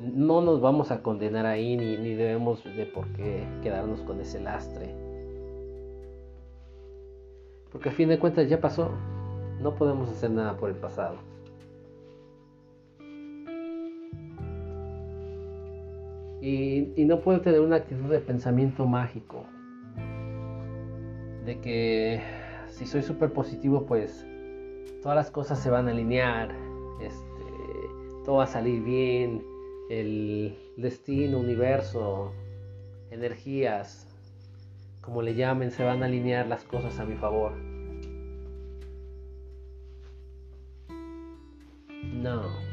No 0.00 0.40
nos 0.40 0.60
vamos 0.60 0.90
a 0.90 1.02
condenar 1.02 1.46
ahí 1.46 1.76
ni, 1.76 1.96
ni 1.96 2.14
debemos 2.14 2.64
de 2.64 2.86
por 2.86 3.06
qué 3.12 3.46
quedarnos 3.62 4.00
con 4.02 4.20
ese 4.20 4.40
lastre. 4.40 4.92
Porque 7.70 7.90
a 7.90 7.92
fin 7.92 8.08
de 8.08 8.18
cuentas 8.18 8.48
ya 8.48 8.60
pasó. 8.60 8.90
No 9.60 9.76
podemos 9.76 10.10
hacer 10.10 10.30
nada 10.30 10.56
por 10.56 10.70
el 10.70 10.76
pasado. 10.76 11.18
Y, 16.42 17.04
no 17.04 17.20
puedo 17.20 17.40
tener 17.40 17.60
una 17.60 17.76
actitud 17.76 18.10
de 18.10 18.18
pensamiento 18.18 18.84
mágico. 18.84 19.46
De 21.44 21.60
que 21.60 22.20
si 22.66 22.84
soy 22.84 23.02
súper 23.02 23.32
positivo, 23.32 23.86
pues 23.86 24.26
todas 25.02 25.14
las 25.14 25.30
cosas 25.30 25.60
se 25.60 25.70
van 25.70 25.86
a 25.86 25.92
alinear. 25.92 26.52
Este, 27.00 28.24
todo 28.24 28.36
va 28.36 28.44
a 28.44 28.48
salir 28.48 28.82
bien. 28.82 29.44
El 29.88 30.58
destino, 30.76 31.38
universo, 31.38 32.32
energías, 33.12 34.08
como 35.00 35.22
le 35.22 35.36
llamen, 35.36 35.70
se 35.70 35.84
van 35.84 36.02
a 36.02 36.06
alinear 36.06 36.48
las 36.48 36.64
cosas 36.64 36.98
a 36.98 37.04
mi 37.04 37.14
favor. 37.14 37.52
No. 42.14 42.71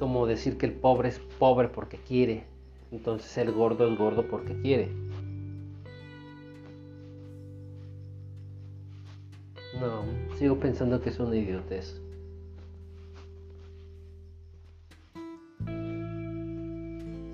Como 0.00 0.26
decir 0.26 0.58
que 0.58 0.66
el 0.66 0.72
pobre 0.72 1.10
es 1.10 1.20
pobre 1.38 1.68
porque 1.68 1.98
quiere. 1.98 2.44
Entonces 2.90 3.38
el 3.38 3.52
gordo 3.52 3.86
es 3.86 3.96
gordo 3.96 4.26
porque 4.26 4.60
quiere. 4.60 4.88
No, 9.78 10.02
sigo 10.36 10.56
pensando 10.58 11.00
que 11.00 11.10
es 11.10 11.20
una 11.20 11.36
idiotez. 11.36 12.00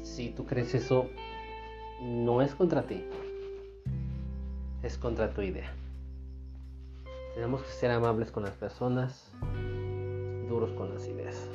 Si 0.03 0.31
tú 0.37 0.45
crees 0.45 0.75
eso, 0.75 1.09
no 2.03 2.43
es 2.43 2.55
contra 2.55 2.83
ti 2.83 3.03
es 4.87 4.97
contra 4.99 5.33
tu 5.33 5.43
idea. 5.43 5.73
Tenemos 7.35 7.63
que 7.63 7.71
ser 7.71 7.91
amables 7.91 8.31
con 8.31 8.45
las 8.45 8.55
personas, 8.55 9.33
duros 10.49 10.71
con 10.73 10.95
las 10.95 11.07
ideas. 11.07 11.49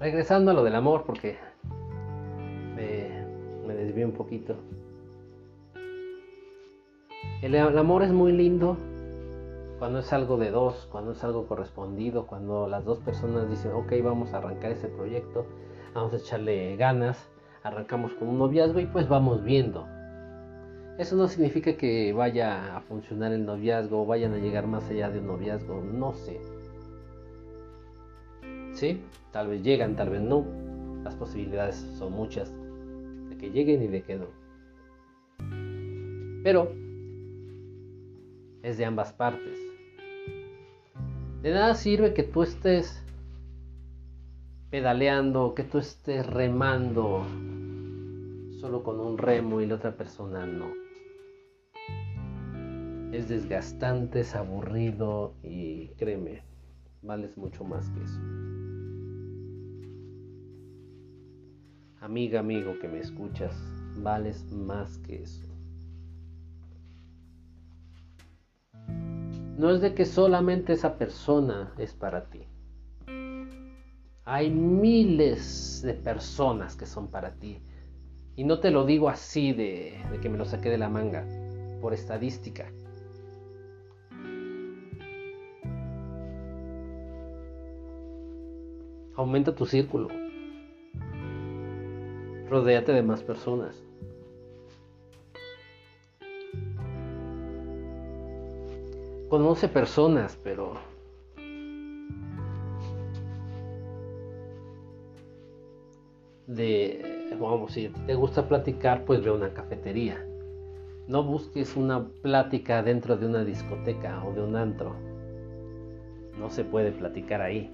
Regresando 0.00 0.50
a 0.50 0.54
lo 0.54 0.64
del 0.64 0.74
amor, 0.74 1.04
porque 1.04 1.38
me, 2.76 3.24
me 3.66 4.04
un 4.04 4.12
poquito. 4.12 4.56
El, 7.42 7.54
el 7.54 7.78
amor 7.78 8.02
es 8.02 8.12
muy 8.12 8.32
lindo 8.32 8.76
cuando 9.78 10.00
es 10.00 10.12
algo 10.12 10.36
de 10.36 10.50
dos, 10.50 10.88
cuando 10.90 11.12
es 11.12 11.22
algo 11.24 11.46
correspondido, 11.46 12.26
cuando 12.26 12.68
las 12.68 12.84
dos 12.84 12.98
personas 12.98 13.48
dicen, 13.48 13.72
ok, 13.72 13.92
vamos 14.02 14.32
a 14.32 14.38
arrancar 14.38 14.72
ese 14.72 14.88
proyecto 14.88 15.46
vamos 15.94 16.12
a 16.12 16.16
echarle 16.16 16.76
ganas, 16.76 17.28
arrancamos 17.62 18.12
con 18.14 18.28
un 18.28 18.38
noviazgo 18.38 18.80
y 18.80 18.86
pues 18.86 19.08
vamos 19.08 19.42
viendo. 19.42 19.86
Eso 20.98 21.16
no 21.16 21.28
significa 21.28 21.76
que 21.76 22.12
vaya 22.12 22.76
a 22.76 22.80
funcionar 22.80 23.32
el 23.32 23.44
noviazgo 23.44 24.04
vayan 24.04 24.34
a 24.34 24.38
llegar 24.38 24.66
más 24.66 24.88
allá 24.90 25.10
de 25.10 25.20
un 25.20 25.28
noviazgo, 25.28 25.80
no 25.80 26.12
sé. 26.14 26.40
Sí, 28.78 29.00
tal 29.32 29.48
vez 29.48 29.64
llegan, 29.64 29.96
tal 29.96 30.10
vez 30.10 30.20
no. 30.20 30.46
Las 31.02 31.16
posibilidades 31.16 31.74
son 31.98 32.12
muchas 32.12 32.54
de 33.28 33.36
que 33.36 33.50
lleguen 33.50 33.82
y 33.82 33.88
de 33.88 34.02
que 34.04 34.14
no. 34.14 34.26
Pero 36.44 36.70
es 38.62 38.78
de 38.78 38.84
ambas 38.84 39.12
partes. 39.12 39.58
De 41.42 41.50
nada 41.50 41.74
sirve 41.74 42.14
que 42.14 42.22
tú 42.22 42.44
estés 42.44 43.04
pedaleando, 44.70 45.56
que 45.56 45.64
tú 45.64 45.78
estés 45.78 46.24
remando 46.24 47.26
solo 48.60 48.84
con 48.84 49.00
un 49.00 49.18
remo 49.18 49.60
y 49.60 49.66
la 49.66 49.74
otra 49.74 49.96
persona 49.96 50.46
no. 50.46 50.66
Es 53.12 53.28
desgastante, 53.28 54.20
es 54.20 54.36
aburrido 54.36 55.34
y 55.42 55.88
créeme, 55.96 56.44
vales 57.02 57.36
mucho 57.36 57.64
más 57.64 57.90
que 57.90 58.04
eso. 58.04 58.20
Amiga, 62.00 62.38
amigo 62.38 62.78
que 62.80 62.86
me 62.86 63.00
escuchas, 63.00 63.56
vales 63.96 64.52
más 64.52 64.98
que 64.98 65.22
eso. 65.22 65.48
No 69.58 69.70
es 69.70 69.80
de 69.80 69.94
que 69.94 70.04
solamente 70.04 70.74
esa 70.74 70.96
persona 70.96 71.72
es 71.76 71.92
para 71.94 72.30
ti. 72.30 72.46
Hay 74.24 74.48
miles 74.48 75.82
de 75.82 75.94
personas 75.94 76.76
que 76.76 76.86
son 76.86 77.08
para 77.08 77.34
ti. 77.34 77.60
Y 78.36 78.44
no 78.44 78.60
te 78.60 78.70
lo 78.70 78.86
digo 78.86 79.08
así 79.08 79.52
de, 79.52 80.00
que 80.22 80.28
me 80.28 80.38
lo 80.38 80.44
saqué 80.44 80.70
de 80.70 80.78
la 80.78 80.88
manga, 80.88 81.26
por 81.80 81.92
estadística. 81.94 82.70
Aumenta 89.16 89.52
tu 89.52 89.66
círculo. 89.66 90.27
Rodéate 92.48 92.92
de 92.92 93.02
más 93.02 93.22
personas. 93.22 93.82
Conoce 99.28 99.68
personas, 99.68 100.38
pero 100.42 100.74
de, 106.46 107.36
vamos, 107.38 107.72
si 107.72 107.90
te 108.06 108.14
gusta 108.14 108.48
platicar, 108.48 109.04
pues 109.04 109.22
ve 109.22 109.28
a 109.28 109.34
una 109.34 109.52
cafetería. 109.52 110.24
No 111.06 111.22
busques 111.22 111.76
una 111.76 112.08
plática 112.22 112.82
dentro 112.82 113.18
de 113.18 113.26
una 113.26 113.44
discoteca 113.44 114.24
o 114.24 114.32
de 114.32 114.42
un 114.42 114.56
antro. 114.56 114.96
No 116.38 116.48
se 116.48 116.64
puede 116.64 116.92
platicar 116.92 117.42
ahí. 117.42 117.70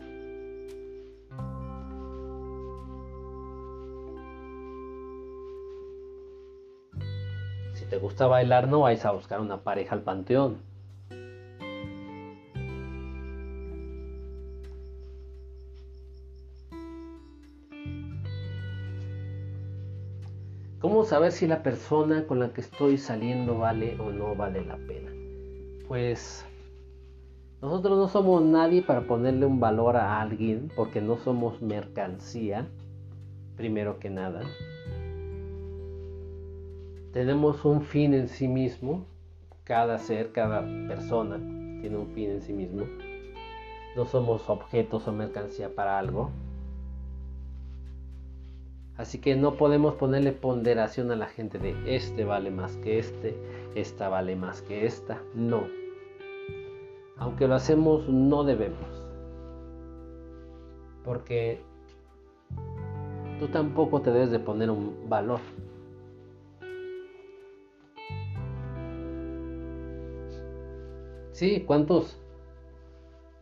Te 7.95 8.01
gusta 8.01 8.27
bailar, 8.27 8.67
no 8.67 8.81
vais 8.81 9.05
a 9.05 9.13
buscar 9.13 9.41
una 9.41 9.63
pareja 9.63 9.95
al 9.95 10.03
panteón. 10.03 10.57
¿Cómo 20.81 21.05
saber 21.05 21.31
si 21.31 21.47
la 21.47 21.63
persona 21.63 22.27
con 22.27 22.41
la 22.41 22.53
que 22.53 22.63
estoy 22.63 22.99
saliendo 22.99 23.59
vale 23.59 23.97
o 24.01 24.11
no 24.11 24.35
vale 24.35 24.65
la 24.65 24.77
pena? 24.77 25.13
Pues 25.87 26.45
nosotros 27.63 27.97
no 27.97 28.09
somos 28.09 28.43
nadie 28.43 28.83
para 28.83 29.03
ponerle 29.03 29.47
un 29.47 29.61
valor 29.61 29.97
a 29.97 30.21
alguien 30.21 30.69
porque 30.75 31.01
no 31.01 31.17
somos 31.19 31.63
mercancía, 31.63 32.67
primero 33.57 34.01
que 34.01 34.11
nada. 34.11 34.43
Tenemos 37.14 37.64
un 37.64 37.83
fin 37.83 38.12
en 38.12 38.27
sí 38.29 38.48
mismo, 38.48 39.07
cada 39.62 39.98
ser, 39.98 40.33
cada 40.33 40.62
persona 40.88 41.37
tiene 41.81 41.96
un 41.96 42.09
fin 42.09 42.29
en 42.29 42.42
sí 42.42 42.53
mismo. 42.53 42.87
No 43.94 44.05
somos 44.05 44.50
objetos 44.50 45.07
o 45.07 45.12
mercancía 45.12 45.72
para 45.72 46.00
algo. 46.00 46.33
Así 48.96 49.18
que 49.20 49.37
no 49.37 49.55
podemos 49.55 49.94
ponerle 49.94 50.33
ponderación 50.33 51.12
a 51.12 51.16
la 51.16 51.27
gente 51.27 51.61
de 51.61 51.77
este 51.94 52.24
vale 52.24 52.50
más 52.50 52.77
que 52.79 52.98
este, 52.98 53.37
esta 53.77 54.09
vale 54.09 54.35
más 54.35 54.61
que 54.62 54.85
esta. 54.85 55.22
No. 55.37 55.62
Aunque 57.16 57.46
lo 57.46 57.55
hacemos, 57.55 58.09
no 58.09 58.42
debemos. 58.42 58.88
Porque 61.05 61.61
tú 63.38 63.46
tampoco 63.46 64.00
te 64.00 64.11
debes 64.11 64.33
de 64.33 64.40
poner 64.40 64.68
un 64.68 65.09
valor. 65.09 65.38
Sí, 71.35 71.64
¿cuántos, 71.66 72.16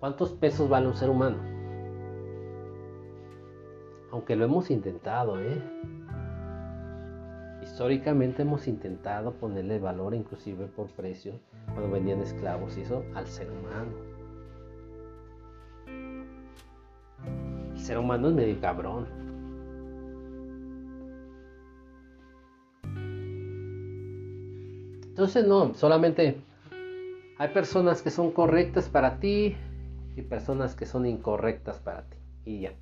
cuántos 0.01 0.33
pesos 0.33 0.67
vale 0.67 0.87
un 0.87 0.95
ser 0.95 1.11
humano? 1.11 1.37
Aunque 4.11 4.35
lo 4.35 4.47
hemos 4.47 4.71
intentado, 4.71 5.39
¿eh? 5.39 5.63
Históricamente 7.61 8.41
hemos 8.41 8.67
intentado 8.67 9.35
ponerle 9.35 9.79
valor 9.79 10.15
inclusive 10.15 10.69
por 10.69 10.87
precio 10.93 11.35
cuando 11.67 11.91
vendían 11.91 12.23
esclavos 12.23 12.79
y 12.79 12.81
eso 12.81 13.05
al 13.15 13.27
ser 13.27 13.51
humano. 13.51 13.93
El 17.75 17.79
ser 17.79 17.99
humano 17.99 18.29
es 18.29 18.35
medio 18.35 18.59
cabrón. 18.59 19.07
Entonces 25.11 25.47
no, 25.47 25.75
solamente 25.75 26.43
hay 27.43 27.49
personas 27.49 28.03
que 28.03 28.11
son 28.11 28.31
correctas 28.31 28.89
para 28.89 29.19
ti 29.19 29.57
y 30.17 30.23
personas 30.23 30.77
que 30.77 30.87
son 30.87 31.07
incorrectas 31.07 31.81
para 31.81 32.05
ti. 32.05 32.17
Y 32.45 32.61
ya. 32.61 32.75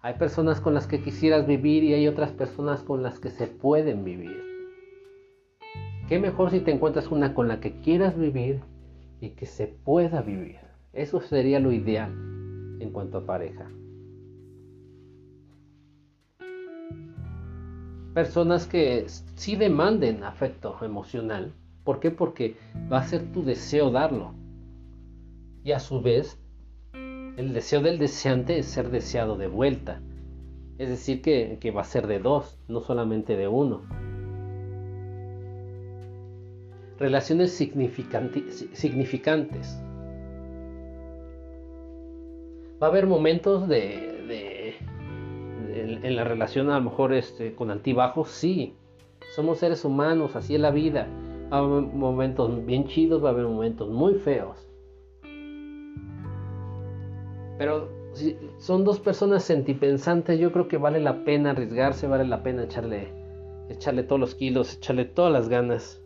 Hay 0.00 0.14
personas 0.14 0.62
con 0.62 0.72
las 0.72 0.86
que 0.86 1.02
quisieras 1.02 1.46
vivir 1.46 1.84
y 1.84 1.92
hay 1.92 2.08
otras 2.08 2.30
personas 2.32 2.82
con 2.82 3.02
las 3.02 3.20
que 3.20 3.28
se 3.28 3.46
pueden 3.46 4.02
vivir. 4.02 4.42
Qué 6.08 6.18
mejor 6.18 6.50
si 6.50 6.60
te 6.60 6.70
encuentras 6.70 7.08
una 7.08 7.34
con 7.34 7.46
la 7.46 7.60
que 7.60 7.78
quieras 7.82 8.18
vivir 8.18 8.62
y 9.20 9.32
que 9.32 9.44
se 9.44 9.66
pueda 9.66 10.22
vivir. 10.22 10.60
Eso 10.94 11.20
sería 11.20 11.60
lo 11.60 11.70
ideal 11.70 12.10
en 12.80 12.90
cuanto 12.90 13.18
a 13.18 13.26
pareja. 13.26 13.70
Personas 18.14 18.66
que 18.66 19.04
sí 19.34 19.56
demanden 19.56 20.24
afecto 20.24 20.74
emocional. 20.82 21.52
¿Por 21.84 22.00
qué? 22.00 22.10
Porque 22.10 22.56
va 22.90 22.98
a 22.98 23.04
ser 23.04 23.30
tu 23.32 23.44
deseo 23.44 23.90
darlo. 23.90 24.34
Y 25.62 25.72
a 25.72 25.80
su 25.80 26.00
vez 26.00 26.40
el 27.36 27.52
deseo 27.52 27.82
del 27.82 27.98
deseante 27.98 28.58
es 28.58 28.66
ser 28.66 28.90
deseado 28.90 29.36
de 29.36 29.48
vuelta. 29.48 30.00
Es 30.78 30.88
decir, 30.88 31.20
que, 31.22 31.70
va 31.70 31.82
a 31.82 31.84
ser 31.84 32.06
de 32.06 32.18
dos, 32.18 32.58
no 32.68 32.80
solamente 32.80 33.36
de 33.36 33.48
uno. 33.48 33.82
Relaciones 36.98 37.52
significantes. 37.52 39.78
Va 42.82 42.86
a 42.86 42.90
haber 42.90 43.06
momentos 43.06 43.68
de, 43.68 44.76
en 45.74 46.16
la 46.16 46.24
relación 46.24 46.70
a 46.70 46.78
lo 46.78 46.84
mejor 46.84 47.12
este, 47.12 47.54
con 47.54 47.70
altibajos, 47.70 48.30
sí. 48.30 48.74
Somos 49.34 49.58
seres 49.58 49.84
humanos, 49.84 50.36
así 50.36 50.54
es 50.54 50.60
la 50.60 50.70
vida. 50.70 51.08
Va 51.54 51.60
a 51.60 51.62
haber 51.62 51.82
momentos 51.82 52.66
bien 52.66 52.88
chidos, 52.88 53.22
va 53.22 53.28
a 53.28 53.32
haber 53.32 53.46
momentos 53.46 53.88
muy 53.88 54.14
feos. 54.14 54.68
Pero 57.56 57.88
si 58.12 58.36
son 58.58 58.82
dos 58.82 58.98
personas 58.98 59.44
sentipensantes, 59.44 60.40
yo 60.40 60.50
creo 60.50 60.66
que 60.66 60.78
vale 60.78 60.98
la 60.98 61.22
pena 61.22 61.50
arriesgarse, 61.50 62.08
vale 62.08 62.26
la 62.26 62.42
pena 62.42 62.64
echarle, 62.64 63.12
echarle 63.68 64.02
todos 64.02 64.18
los 64.20 64.34
kilos, 64.34 64.74
echarle 64.78 65.04
todas 65.04 65.32
las 65.32 65.48
ganas. 65.48 66.02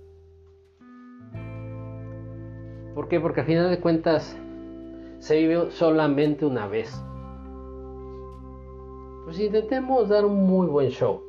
¿Por 2.95 3.09
qué? 3.09 3.19
Porque 3.19 3.41
al 3.41 3.47
final 3.47 3.71
de 3.71 3.81
cuentas 3.81 4.39
se 5.19 5.39
vive 5.39 5.71
solamente 5.71 6.45
una 6.45 6.69
vez. 6.69 7.03
Pues 9.25 9.41
intentemos 9.41 10.11
dar 10.11 10.27
un 10.27 10.47
muy 10.47 10.67
buen 10.67 10.91
show. 10.91 11.28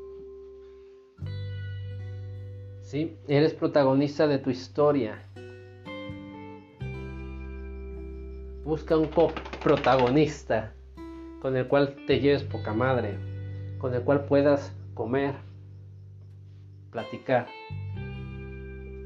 ¿Sí? 2.89 3.15
Eres 3.27 3.53
protagonista 3.53 4.25
de 4.25 4.39
tu 4.39 4.49
historia. 4.49 5.21
Busca 8.65 8.97
un 8.97 9.09
coprotagonista 9.09 10.73
con 11.39 11.55
el 11.55 11.67
cual 11.67 11.95
te 12.07 12.19
lleves 12.19 12.41
poca 12.41 12.73
madre, 12.73 13.13
con 13.77 13.93
el 13.93 14.01
cual 14.01 14.25
puedas 14.25 14.75
comer, 14.95 15.35
platicar 16.89 17.45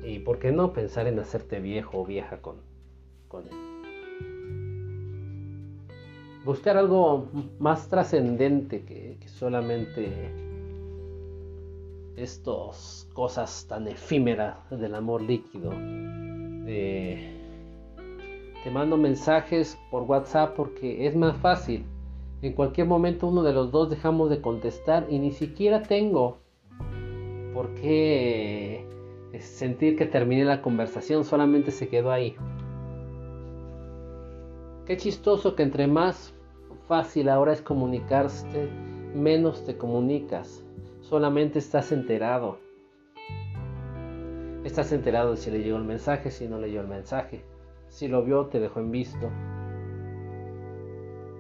y, 0.06 0.20
¿por 0.20 0.40
qué 0.40 0.54
no 0.54 0.72
pensar 0.72 1.08
en 1.08 1.20
hacerte 1.20 1.60
viejo 1.60 2.04
o 2.04 2.06
vieja 2.06 2.38
con, 2.42 2.62
con 3.28 3.50
él? 3.50 3.54
Buscar 6.46 6.78
algo 6.78 7.28
más 7.60 7.90
trascendente 7.90 8.86
que, 8.86 9.18
que 9.20 9.28
solamente 9.28 10.53
estas 12.16 13.10
cosas 13.14 13.66
tan 13.68 13.88
efímeras 13.88 14.58
del 14.70 14.96
amor 14.96 15.22
líquido. 15.22 15.70
De, 15.70 17.44
te 18.64 18.72
mando 18.72 18.98
mensajes 18.98 19.78
por 19.92 20.04
WhatsApp 20.04 20.56
porque 20.56 21.08
es 21.08 21.16
más 21.16 21.36
fácil. 21.38 21.86
En 22.42 22.54
cualquier 22.54 22.88
momento 22.88 23.28
uno 23.28 23.44
de 23.44 23.54
los 23.54 23.72
dos 23.72 23.90
dejamos 23.90 24.30
de 24.30 24.42
contestar 24.42 25.08
y 25.10 25.20
ni 25.20 25.32
siquiera 25.32 25.82
tengo 25.84 26.40
por 27.54 27.74
qué 27.76 28.86
sentir 29.40 29.96
que 29.96 30.06
terminé 30.06 30.46
la 30.46 30.62
conversación, 30.62 31.24
solamente 31.24 31.72
se 31.72 31.88
quedó 31.88 32.12
ahí. 32.12 32.36
Qué 34.86 34.98
chistoso 34.98 35.56
que 35.56 35.64
entre 35.64 35.88
más 35.88 36.34
fácil 36.88 37.30
ahora 37.30 37.54
es 37.54 37.62
comunicarse, 37.62 38.70
menos 39.16 39.64
te 39.66 39.78
comunicas, 39.78 40.63
solamente 41.14 41.60
estás 41.60 41.92
enterado. 41.92 42.58
Estás 44.64 44.92
enterado 44.94 45.30
de 45.30 45.38
si 45.38 45.52
le 45.52 45.62
llegó 45.62 45.78
el 45.78 45.84
mensaje, 45.84 46.32
si 46.32 46.48
no 46.48 46.58
le 46.58 46.70
llegó 46.72 46.82
el 46.82 46.88
mensaje. 46.88 47.46
Si 47.88 48.08
lo 48.08 48.24
vio, 48.24 48.48
te 48.48 48.60
dejó 48.60 48.80
en 48.80 48.90
visto. 48.90 49.30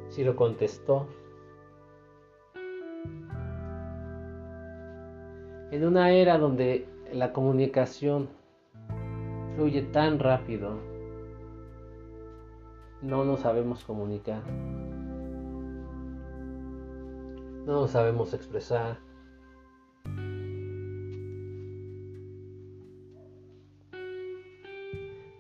Si 0.10 0.24
lo 0.24 0.36
contestó. 0.36 1.08
En 5.72 5.88
una 5.88 6.12
era 6.12 6.38
donde 6.38 6.88
la 7.12 7.34
comunicación 7.34 8.30
fluye 9.56 9.82
tan 9.82 10.20
rápido, 10.20 10.78
no 13.02 13.26
nos 13.26 13.40
sabemos 13.40 13.84
comunicar. 13.84 14.44
No 17.66 17.82
nos 17.82 17.90
sabemos 17.90 18.36
expresar. 18.36 19.03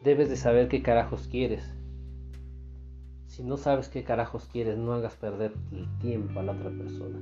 Debes 0.04 0.30
de 0.30 0.36
saber 0.36 0.68
qué 0.68 0.82
carajos 0.82 1.28
quieres. 1.30 1.63
Si 3.28 3.42
no 3.42 3.58
sabes 3.58 3.88
qué 3.88 4.04
carajos 4.04 4.48
quieres, 4.52 4.78
no 4.78 4.94
hagas 4.94 5.16
perder 5.16 5.54
el 5.72 5.88
tiempo 6.00 6.39
a 6.39 6.44
la 6.44 6.52
otra 6.52 6.70
persona. 6.72 7.20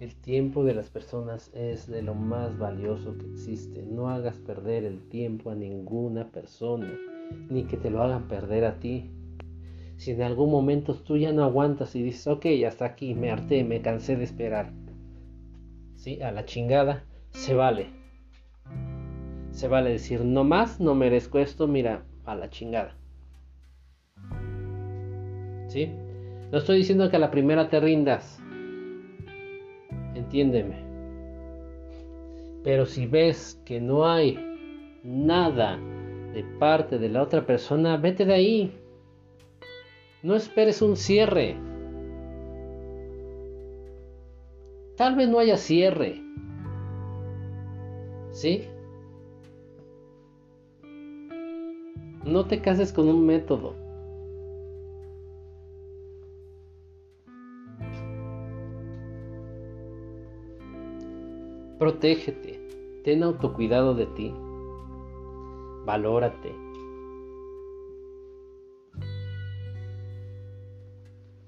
El 0.00 0.16
tiempo 0.16 0.64
de 0.64 0.74
las 0.74 0.90
personas 0.90 1.50
es 1.54 1.86
de 1.86 2.02
lo 2.02 2.14
más 2.14 2.58
valioso 2.58 3.16
que 3.16 3.26
existe. 3.26 3.82
No 3.82 4.08
hagas 4.08 4.38
perder 4.38 4.84
el 4.84 5.06
tiempo 5.08 5.50
a 5.50 5.54
ninguna 5.54 6.30
persona, 6.30 6.92
ni 7.50 7.64
que 7.64 7.76
te 7.76 7.90
lo 7.90 8.02
hagan 8.02 8.26
perder 8.26 8.64
a 8.64 8.80
ti. 8.80 9.10
Si 9.96 10.10
en 10.10 10.22
algún 10.22 10.50
momento 10.50 10.94
tú 10.94 11.16
ya 11.16 11.32
no 11.32 11.44
aguantas 11.44 11.94
y 11.94 12.02
dices, 12.02 12.26
ok, 12.26 12.46
hasta 12.66 12.86
aquí, 12.86 13.14
me 13.14 13.30
harté, 13.30 13.64
me 13.64 13.80
cansé 13.80 14.16
de 14.16 14.24
esperar 14.24 14.83
a 16.22 16.30
la 16.30 16.44
chingada, 16.44 17.04
se 17.30 17.54
vale. 17.54 17.86
Se 19.50 19.68
vale 19.68 19.90
decir, 19.90 20.24
no 20.24 20.44
más, 20.44 20.80
no 20.80 20.94
merezco 20.94 21.38
esto, 21.38 21.66
mira, 21.66 22.04
a 22.24 22.34
la 22.34 22.50
chingada. 22.50 22.96
¿Sí? 25.68 25.90
No 26.52 26.58
estoy 26.58 26.78
diciendo 26.78 27.08
que 27.10 27.16
a 27.16 27.20
la 27.20 27.30
primera 27.30 27.68
te 27.68 27.80
rindas. 27.80 28.40
Entiéndeme. 30.14 30.76
Pero 32.62 32.86
si 32.86 33.06
ves 33.06 33.60
que 33.64 33.80
no 33.80 34.06
hay 34.06 34.38
nada 35.02 35.78
de 36.32 36.44
parte 36.58 36.98
de 36.98 37.08
la 37.08 37.22
otra 37.22 37.46
persona, 37.46 37.96
vete 37.96 38.24
de 38.24 38.34
ahí. 38.34 38.72
No 40.22 40.34
esperes 40.34 40.82
un 40.82 40.96
cierre. 40.96 41.56
Tal 44.96 45.16
vez 45.16 45.28
no 45.28 45.40
haya 45.40 45.56
cierre. 45.56 46.22
¿Sí? 48.30 48.68
No 52.24 52.46
te 52.46 52.60
cases 52.60 52.92
con 52.92 53.08
un 53.08 53.26
método. 53.26 53.74
Protégete, 61.78 62.60
ten 63.02 63.22
autocuidado 63.24 63.94
de 63.94 64.06
ti, 64.06 64.32
valórate. 65.84 66.54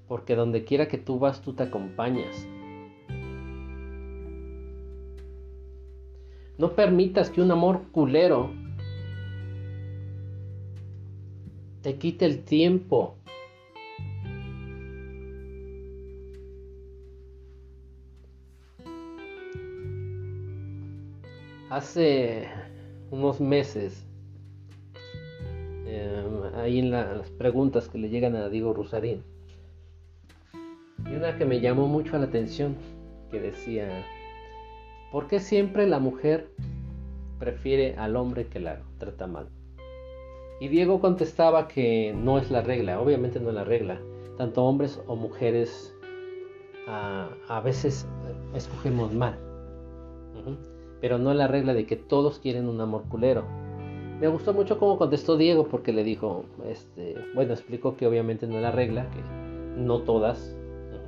Porque 0.07 0.35
donde 0.35 0.63
quiera 0.63 0.87
que 0.87 0.97
tú 0.97 1.17
vas, 1.17 1.41
tú 1.41 1.53
te 1.53 1.63
acompañas. 1.63 2.47
No 6.57 6.71
permitas 6.71 7.29
que 7.29 7.41
un 7.41 7.51
amor 7.51 7.83
culero 7.91 8.49
te 11.83 11.95
quite 11.97 12.25
el 12.25 12.43
tiempo. 12.43 13.15
Hace 21.69 22.47
unos 23.11 23.39
meses, 23.39 24.05
em, 25.85 26.55
ahí 26.55 26.79
en 26.79 26.91
las 26.91 27.29
preguntas 27.31 27.87
que 27.87 27.99
le 27.99 28.09
llegan 28.09 28.35
a 28.35 28.49
Diego 28.49 28.73
Rusarín, 28.73 29.21
y 31.05 31.15
una 31.15 31.37
que 31.37 31.45
me 31.45 31.59
llamó 31.59 31.87
mucho 31.87 32.17
la 32.17 32.25
atención, 32.25 32.75
que 33.29 33.39
decía, 33.39 34.05
¿por 35.11 35.27
qué 35.27 35.39
siempre 35.39 35.87
la 35.87 35.99
mujer 35.99 36.49
prefiere 37.39 37.95
al 37.97 38.15
hombre 38.15 38.47
que 38.47 38.59
la 38.59 38.81
trata 38.97 39.27
mal? 39.27 39.47
Y 40.59 40.69
Diego 40.69 40.99
contestaba 40.99 41.67
que 41.67 42.13
no 42.17 42.39
es 42.39 42.49
la 42.49 42.61
regla, 42.61 42.99
obviamente 42.99 43.39
no 43.39 43.49
es 43.49 43.55
la 43.55 43.63
regla. 43.63 43.99
Tanto 44.37 44.63
hombres 44.63 45.01
o 45.07 45.15
mujeres 45.15 45.95
a, 46.87 47.61
veces 47.63 48.07
escogemos 48.55 49.13
mal. 49.13 49.37
Pero 50.99 51.17
no 51.19 51.31
es 51.31 51.37
la 51.37 51.47
regla 51.47 51.73
de 51.73 51.85
que 51.85 51.95
todos 51.95 52.39
quieren 52.39 52.67
un 52.67 52.81
amor 52.81 53.03
culero. 53.09 53.45
Me 54.19 54.27
gustó 54.27 54.53
mucho 54.53 54.79
cómo 54.79 54.97
contestó 54.97 55.37
Diego 55.37 55.67
porque 55.67 55.93
le 55.93 56.03
dijo, 56.03 56.45
este, 56.65 57.15
bueno, 57.35 57.53
explicó 57.53 57.95
que 57.95 58.07
obviamente 58.07 58.47
no 58.47 58.55
es 58.55 58.63
la 58.63 58.71
regla, 58.71 59.07
que 59.11 59.21
no 59.79 59.99
todas 59.99 60.55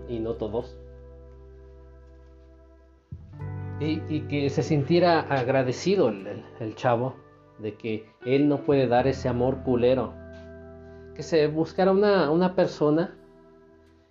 y 0.08 0.20
no 0.20 0.34
todos. 0.34 0.78
Y, 3.80 4.22
que 4.28 4.50
se 4.50 4.62
sintiera 4.62 5.22
agradecido 5.22 6.10
el 6.10 6.76
chavo 6.76 7.15
de 7.60 7.76
que 7.76 8.10
él 8.26 8.50
no 8.50 8.58
puede 8.63 8.88
dar 8.88 9.08
ese 9.08 9.30
amor 9.30 9.63
culero. 9.63 10.13
Que 11.15 11.24
se 11.24 11.48
buscara 11.48 11.92
una, 11.92 12.30
una 12.32 12.56
persona 12.56 13.18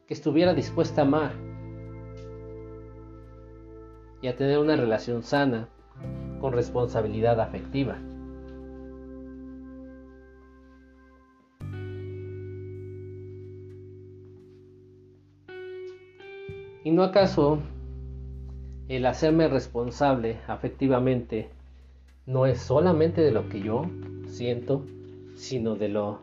que 0.06 0.14
estuviera 0.14 0.54
dispuesta 0.54 1.02
a 1.02 1.04
amar 1.04 1.32
y 4.22 4.28
a 4.28 4.36
tener 4.36 4.58
una 4.58 4.76
relación 4.76 5.22
sana 5.22 5.68
con 6.40 6.52
responsabilidad 6.52 7.40
afectiva. 7.40 7.98
¿Y 16.84 16.90
no 16.90 17.02
acaso 17.02 17.58
el 18.88 19.04
hacerme 19.04 19.48
responsable 19.48 20.38
afectivamente 20.46 21.50
no 22.24 22.46
es 22.46 22.58
solamente 22.58 23.20
de 23.20 23.32
lo 23.32 23.48
que 23.48 23.60
yo 23.60 23.82
siento, 24.26 24.84
sino 25.34 25.74
de 25.76 25.88
lo 25.88 26.20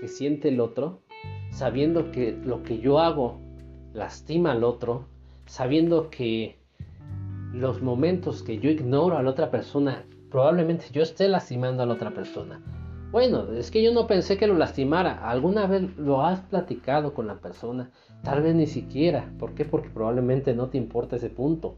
que 0.00 0.08
siente 0.08 0.48
el 0.48 0.60
otro, 0.60 1.00
sabiendo 1.50 2.10
que 2.10 2.32
lo 2.32 2.64
que 2.64 2.80
yo 2.80 2.98
hago 2.98 3.38
lastima 3.92 4.50
al 4.50 4.64
otro, 4.64 5.06
sabiendo 5.46 6.10
que 6.10 6.58
los 7.52 7.82
momentos 7.82 8.42
que 8.42 8.58
yo 8.58 8.68
ignoro 8.68 9.16
a 9.16 9.22
la 9.22 9.30
otra 9.30 9.50
persona, 9.52 10.04
probablemente 10.28 10.86
yo 10.92 11.02
esté 11.02 11.28
lastimando 11.28 11.84
a 11.84 11.86
la 11.86 11.94
otra 11.94 12.10
persona. 12.10 12.60
Bueno, 13.12 13.52
es 13.52 13.70
que 13.70 13.82
yo 13.82 13.92
no 13.92 14.06
pensé 14.06 14.38
que 14.38 14.46
lo 14.46 14.54
lastimara. 14.54 15.28
¿Alguna 15.28 15.66
vez 15.66 15.96
lo 15.98 16.24
has 16.24 16.40
platicado 16.40 17.12
con 17.12 17.26
la 17.26 17.40
persona? 17.40 17.90
Tal 18.22 18.40
vez 18.40 18.54
ni 18.54 18.66
siquiera. 18.66 19.30
¿Por 19.38 19.54
qué? 19.54 19.66
Porque 19.66 19.90
probablemente 19.90 20.54
no 20.54 20.70
te 20.70 20.78
importa 20.78 21.16
ese 21.16 21.28
punto. 21.28 21.76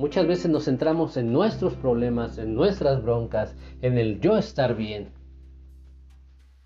Muchas 0.00 0.26
veces 0.26 0.50
nos 0.50 0.64
centramos 0.64 1.18
en 1.18 1.30
nuestros 1.30 1.74
problemas, 1.74 2.38
en 2.38 2.54
nuestras 2.54 3.02
broncas, 3.02 3.54
en 3.82 3.98
el 3.98 4.18
yo 4.18 4.38
estar 4.38 4.74
bien. 4.74 5.12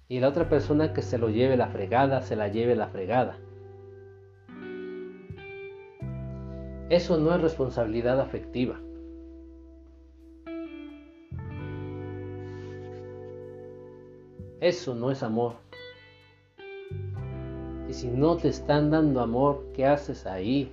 Y 0.06 0.20
la 0.20 0.28
otra 0.28 0.48
persona 0.48 0.92
que 0.92 1.02
se 1.02 1.18
lo 1.18 1.28
lleve 1.28 1.56
la 1.56 1.66
fregada, 1.66 2.22
se 2.22 2.36
la 2.36 2.46
lleve 2.46 2.76
la 2.76 2.86
fregada. 2.86 3.36
Eso 6.90 7.18
no 7.18 7.34
es 7.34 7.40
responsabilidad 7.40 8.20
afectiva. 8.20 8.80
Eso 14.60 14.94
no 14.94 15.10
es 15.10 15.24
amor. 15.24 15.54
Y 17.88 17.94
si 17.94 18.06
no 18.06 18.36
te 18.36 18.46
están 18.46 18.92
dando 18.92 19.20
amor, 19.20 19.72
¿qué 19.74 19.86
haces 19.86 20.24
ahí? 20.24 20.70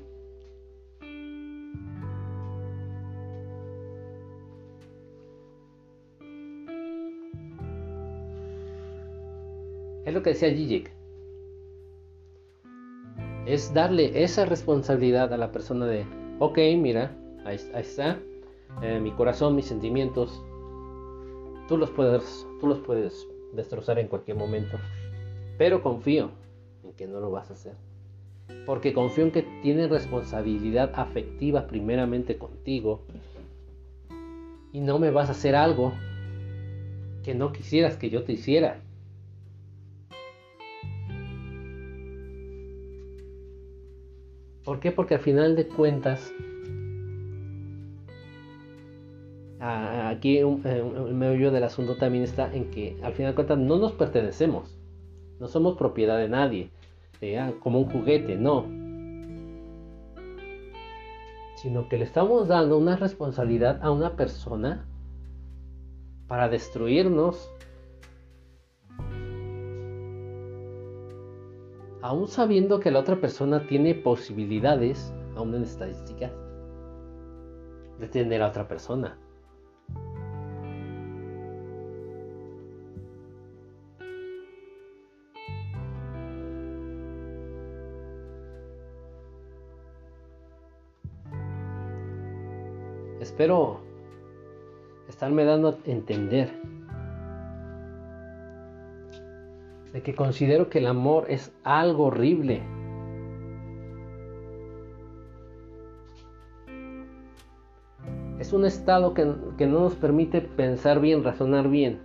Es 10.12 10.16
lo 10.16 10.24
que 10.24 10.32
decía 10.32 10.50
Zizek. 10.50 10.92
Es 13.46 13.74
darle 13.74 14.22
esa 14.22 14.44
responsabilidad 14.44 15.32
a 15.34 15.38
la 15.38 15.54
persona 15.54 15.86
de, 15.86 16.06
ok, 16.40 16.58
mira, 16.78 17.16
ahí, 17.46 17.56
está, 17.56 18.20
eh, 18.82 19.00
mi 19.00 19.12
corazón, 19.12 19.56
mis 19.56 19.68
sentimientos, 19.68 20.44
tú 21.70 21.78
los 21.78 21.90
puedes, 21.92 22.46
tú 22.60 22.68
los 22.68 22.80
puedes 22.80 23.26
destrozar 23.54 24.00
en 24.00 24.10
cualquier 24.10 24.36
momento, 24.36 24.78
pero 25.58 25.82
confío 25.82 26.32
en 26.84 26.92
que 26.92 27.08
no 27.08 27.22
lo 27.22 27.32
vas 27.32 27.50
a 27.50 27.54
hacer. 27.54 27.76
Porque 28.66 28.92
confío 28.92 29.24
en 29.24 29.32
que 29.32 29.44
tienes 29.62 29.90
responsabilidad 29.90 30.92
afectiva 30.94 31.68
primeramente 31.68 32.38
contigo 32.38 33.06
y 34.74 34.82
no 34.82 35.00
me 35.00 35.10
vas 35.10 35.30
a 35.30 35.32
hacer 35.32 35.56
algo 35.56 35.94
que 37.24 37.34
no 37.34 37.54
quisieras 37.54 37.96
que 37.96 38.10
yo 38.10 38.26
te 38.26 38.34
hiciera. 38.34 38.82
¿Por 44.72 44.80
qué? 44.80 44.94
Porque 44.94 45.16
al 45.16 45.20
final 45.20 45.58
de 45.58 45.68
cuentas, 45.68 46.32
aquí 49.60 50.38
el 50.38 51.14
meollo 51.14 51.52
del 51.52 51.66
asunto 51.66 51.98
también 51.98 52.24
está 52.24 52.56
en 52.56 52.72
que 52.72 52.98
al 53.04 53.12
final 53.12 53.34
de 53.34 53.36
cuentas 53.36 53.58
no 53.58 53.78
nos 53.78 53.92
pertenecemos, 53.92 54.80
no 55.42 55.50
somos 55.50 55.78
propiedad 55.78 56.18
de 56.18 56.30
nadie, 56.30 56.70
como 57.60 57.80
un 57.80 57.92
juguete, 57.92 58.38
no. 58.38 58.66
Sino 61.58 61.90
que 61.90 61.98
le 61.98 62.06
estamos 62.06 62.48
dando 62.48 62.78
una 62.78 62.96
responsabilidad 62.96 63.84
a 63.84 63.92
una 63.92 64.16
persona 64.16 64.86
para 66.30 66.48
destruirnos 66.48 67.52
aún 72.02 72.28
sabiendo 72.28 72.80
que 72.80 72.92
la 72.92 73.00
otra 73.00 73.20
persona 73.20 73.68
tiene 73.68 73.96
posibilidades, 73.96 75.14
aún 75.36 75.56
en 75.56 75.64
estadísticas, 75.64 76.32
de 78.00 78.08
tener 78.08 78.42
a 78.42 78.48
otra 78.48 78.68
persona. 78.68 79.18
Espero 93.20 93.80
estarme 95.08 95.46
dando 95.46 95.70
a 95.70 95.78
entender 95.86 96.52
de 99.94 100.02
que 100.02 100.16
considero 100.16 100.70
que 100.70 100.80
el 100.80 100.88
amor 100.88 101.26
es 101.30 101.54
algo 101.64 102.06
horrible. 102.06 102.62
Es 108.40 108.54
un 108.54 108.66
estado 108.66 109.14
que, 109.14 109.26
no 109.26 109.80
nos 109.80 109.96
permite 109.96 110.42
pensar 110.42 111.00
bien, 111.00 111.24
razonar 111.24 111.70
bien. 111.70 112.02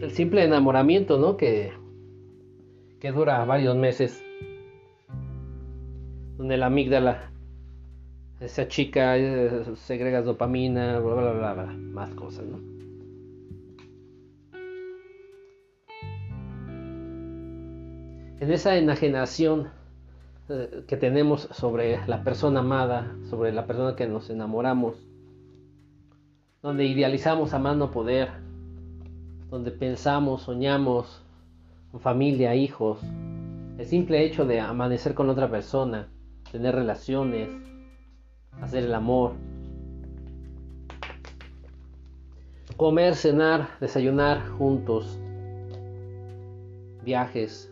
El 0.00 0.10
simple 0.12 0.44
enamoramiento, 0.44 1.18
¿no? 1.18 1.36
Que, 1.36 1.72
que 3.00 3.10
dura 3.10 3.44
varios 3.44 3.76
meses. 3.76 4.22
Donde 6.36 6.56
la 6.56 6.66
amígdala, 6.66 7.32
esa 8.38 8.68
chica, 8.68 9.18
eh, 9.18 9.64
segrega 9.74 10.22
dopamina, 10.22 11.00
bla, 11.00 11.14
bla, 11.14 11.32
bla, 11.32 11.52
bla, 11.52 11.66
más 11.66 12.10
cosas, 12.14 12.46
¿no? 12.46 12.79
En 18.40 18.50
esa 18.50 18.76
enajenación 18.76 19.68
eh, 20.48 20.84
que 20.88 20.96
tenemos 20.96 21.42
sobre 21.52 22.04
la 22.06 22.24
persona 22.24 22.60
amada, 22.60 23.14
sobre 23.28 23.52
la 23.52 23.66
persona 23.66 23.94
que 23.94 24.06
nos 24.06 24.30
enamoramos, 24.30 24.96
donde 26.62 26.86
idealizamos 26.86 27.52
a 27.52 27.58
mano 27.58 27.90
poder, 27.90 28.30
donde 29.50 29.70
pensamos, 29.70 30.42
soñamos 30.42 31.22
familia, 32.00 32.54
hijos, 32.54 32.98
el 33.78 33.86
simple 33.86 34.24
hecho 34.24 34.46
de 34.46 34.60
amanecer 34.60 35.14
con 35.14 35.28
otra 35.28 35.50
persona, 35.50 36.08
tener 36.50 36.74
relaciones, 36.74 37.48
hacer 38.62 38.84
el 38.84 38.94
amor, 38.94 39.32
comer, 42.76 43.14
cenar, 43.14 43.68
desayunar 43.80 44.48
juntos, 44.50 45.18
viajes. 47.04 47.69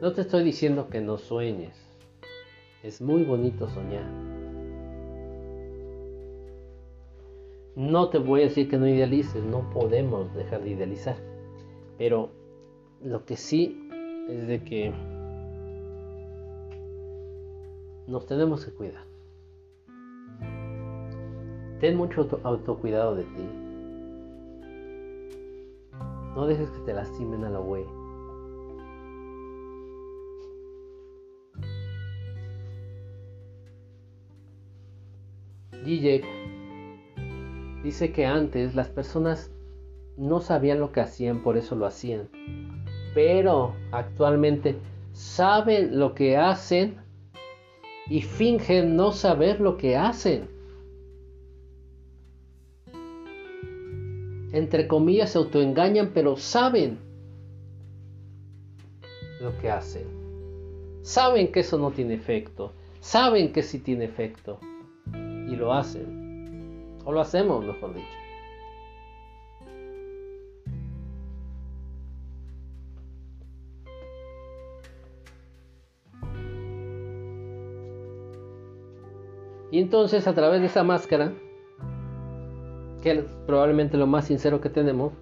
No 0.00 0.12
te 0.12 0.22
estoy 0.22 0.44
diciendo 0.44 0.88
que 0.88 1.00
no 1.00 1.18
sueñes. 1.18 1.76
Es 2.82 3.00
muy 3.00 3.24
bonito 3.24 3.68
soñar. 3.68 4.04
No 7.76 8.08
te 8.10 8.18
voy 8.18 8.40
a 8.40 8.44
decir 8.44 8.68
que 8.68 8.76
no 8.76 8.86
idealices, 8.86 9.42
no 9.42 9.70
podemos 9.70 10.34
dejar 10.34 10.62
de 10.62 10.70
idealizar. 10.70 11.16
Pero 11.96 12.30
lo 13.02 13.24
que 13.24 13.36
sí 13.36 13.88
es 14.28 14.46
de 14.46 14.62
que 14.62 14.92
nos 18.06 18.26
tenemos 18.26 18.64
que 18.64 18.72
cuidar. 18.72 19.04
Ten 21.80 21.96
mucho 21.96 22.28
autocuidado 22.42 23.14
de 23.14 23.24
ti. 23.24 23.48
No 26.34 26.46
dejes 26.46 26.68
que 26.70 26.80
te 26.80 26.94
lastimen 26.94 27.44
a 27.44 27.50
la 27.50 27.58
güey. 27.58 27.84
Zizek 35.84 36.24
dice 37.82 38.12
que 38.12 38.24
antes 38.24 38.74
las 38.74 38.88
personas 38.88 39.50
no 40.16 40.40
sabían 40.40 40.80
lo 40.80 40.92
que 40.92 41.00
hacían, 41.00 41.42
por 41.42 41.56
eso 41.56 41.74
lo 41.76 41.86
hacían. 41.86 42.28
Pero 43.14 43.74
actualmente 43.92 44.76
saben 45.12 45.98
lo 45.98 46.14
que 46.14 46.36
hacen 46.36 46.96
y 48.08 48.22
fingen 48.22 48.96
no 48.96 49.12
saber 49.12 49.60
lo 49.60 49.76
que 49.76 49.96
hacen. 49.96 50.48
Entre 54.52 54.86
comillas 54.86 55.30
se 55.30 55.38
autoengañan, 55.38 56.12
pero 56.14 56.36
saben 56.36 56.98
lo 59.40 59.56
que 59.58 59.70
hacen. 59.70 60.06
Saben 61.02 61.50
que 61.50 61.60
eso 61.60 61.78
no 61.78 61.90
tiene 61.90 62.14
efecto. 62.14 62.72
Saben 63.00 63.52
que 63.52 63.62
sí 63.62 63.80
tiene 63.80 64.04
efecto. 64.04 64.58
Y 65.48 65.56
lo 65.56 65.72
hacen. 65.72 66.96
O 67.04 67.12
lo 67.12 67.20
hacemos, 67.20 67.64
mejor 67.64 67.94
dicho. 67.94 68.06
Y 79.74 79.80
entonces 79.80 80.28
a 80.28 80.34
través 80.34 80.60
de 80.60 80.66
esa 80.66 80.84
máscara, 80.84 81.32
que 83.02 83.10
es 83.10 83.24
probablemente 83.44 83.96
lo 83.96 84.06
más 84.06 84.24
sincero 84.26 84.60
que 84.60 84.70
tenemos, 84.70 85.12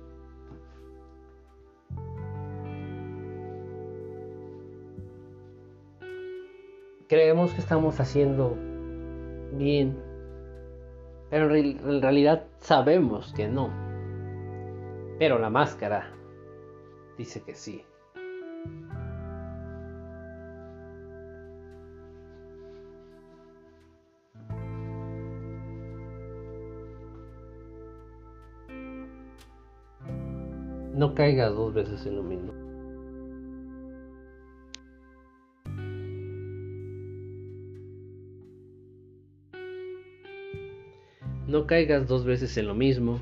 creemos 7.09 7.53
que 7.53 7.63
estamos 7.63 7.99
haciendo 7.99 8.57
bien, 9.55 9.97
pero 11.33 11.55
en 11.55 12.03
realidad 12.03 12.45
sabemos 12.59 13.33
que 13.33 13.49
no. 13.49 13.71
Pero 15.18 15.38
la 15.38 15.49
máscara 15.49 16.12
dice 17.16 17.42
que 17.42 17.55
sí. 17.55 17.83
No 30.92 31.14
caigas 31.14 31.55
dos 31.55 31.73
veces 31.73 32.05
en 32.05 32.16
lo 32.16 32.23
mismo. 32.23 32.62
No 41.53 41.67
caigas 41.67 42.09
dos 42.09 42.25
veces 42.25 42.57
en 42.57 42.67
lo 42.67 42.75
mismo. 42.75 43.21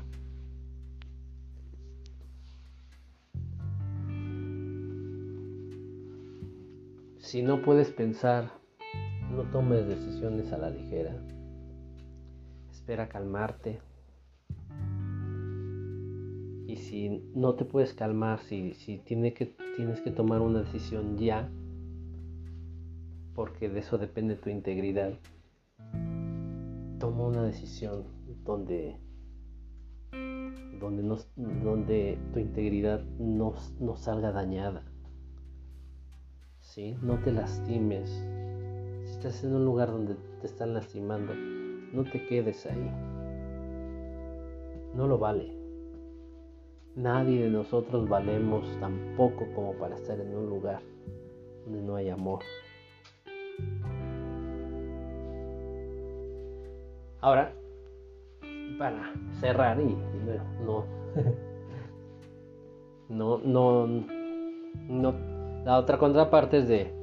Si 7.17 7.41
no 7.41 7.61
puedes 7.61 7.89
pensar, 7.89 8.49
no 9.35 9.43
tomes 9.51 9.85
decisiones 9.85 10.53
a 10.53 10.59
la 10.59 10.69
ligera. 10.69 11.13
Espera 12.71 13.09
calmarte 13.09 13.81
y 16.67 16.77
si 16.77 17.09
no 17.35 17.55
te 17.55 17.65
puedes 17.65 17.93
calmar, 17.93 18.39
si, 18.39 18.75
si 18.75 18.97
tiene 18.99 19.33
que, 19.33 19.47
tienes 19.75 19.99
que 19.99 20.11
tomar 20.11 20.39
una 20.39 20.59
decisión 20.59 21.17
ya, 21.17 21.49
porque 23.35 23.67
de 23.67 23.81
eso 23.81 23.97
depende 23.97 24.37
tu 24.37 24.49
integridad, 24.49 25.15
toma 26.97 27.25
una 27.25 27.43
decisión 27.43 28.20
donde, 28.43 28.99
donde, 30.79 31.03
no, 31.03 31.17
donde 31.35 32.19
tu 32.33 32.39
integridad 32.39 33.03
no, 33.19 33.53
no 33.79 33.95
salga 33.95 34.31
dañada. 34.31 34.83
¿Sí? 36.59 36.97
No 37.01 37.19
te 37.19 37.31
lastimes. 37.31 38.09
Si 39.03 39.11
estás 39.11 39.43
en 39.43 39.55
un 39.55 39.65
lugar 39.65 39.89
donde 39.89 40.15
te 40.39 40.47
están 40.47 40.73
lastimando, 40.73 41.33
no 41.93 42.03
te 42.03 42.25
quedes 42.27 42.65
ahí. 42.65 42.91
No 44.95 45.07
lo 45.07 45.17
vale. 45.17 45.61
Nadie 46.95 47.43
de 47.43 47.49
nosotros 47.49 48.09
valemos 48.09 48.65
tan 48.79 49.15
poco 49.15 49.45
como 49.55 49.73
para 49.73 49.95
estar 49.95 50.19
en 50.19 50.35
un 50.35 50.49
lugar 50.49 50.81
donde 51.65 51.81
no 51.81 51.95
hay 51.95 52.09
amor. 52.09 52.39
Ahora, 57.21 57.53
para 58.77 59.13
cerrar 59.39 59.79
y, 59.79 59.97
no, 60.65 60.85
no, 63.09 63.37
no, 63.39 63.87
no, 64.87 65.15
la 65.65 65.77
otra 65.77 65.97
contraparte 65.97 66.57
es 66.57 66.67
de 66.67 67.01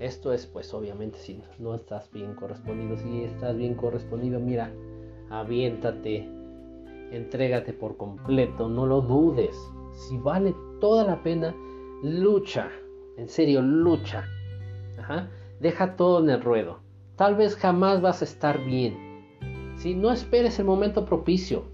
esto 0.00 0.32
es 0.32 0.46
pues 0.46 0.72
obviamente 0.74 1.18
si 1.18 1.42
no 1.58 1.74
estás 1.74 2.10
bien 2.12 2.34
correspondido, 2.34 2.96
si 2.96 3.24
estás 3.24 3.56
bien 3.56 3.74
correspondido, 3.74 4.38
mira, 4.38 4.70
aviéntate 5.28 6.38
entrégate 7.10 7.72
por 7.72 7.96
completo, 7.96 8.68
no 8.68 8.86
lo 8.86 9.00
dudes. 9.00 9.56
Si 9.92 10.18
vale 10.18 10.54
toda 10.80 11.04
la 11.04 11.22
pena, 11.22 11.54
lucha, 12.02 12.70
en 13.16 13.28
serio, 13.28 13.62
lucha. 13.62 14.24
Deja 15.60 15.96
todo 15.96 16.22
en 16.22 16.30
el 16.30 16.42
ruedo. 16.42 16.80
Tal 17.16 17.34
vez 17.34 17.56
jamás 17.56 18.00
vas 18.00 18.20
a 18.22 18.24
estar 18.24 18.64
bien. 18.64 19.07
Si 19.78 19.94
no 19.94 20.10
esperes 20.10 20.58
el 20.58 20.64
momento 20.64 21.04
propicio, 21.04 21.64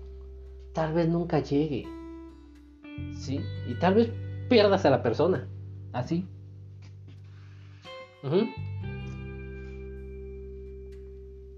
tal 0.75 0.93
vez 0.93 1.09
nunca 1.09 1.41
llegue. 1.41 1.87
¿Sí? 3.17 3.41
Y 3.67 3.75
tal 3.79 3.95
vez 3.95 4.13
pierdas 4.49 4.85
a 4.85 4.91
la 4.91 5.03
persona. 5.03 5.49
Así. 5.93 6.27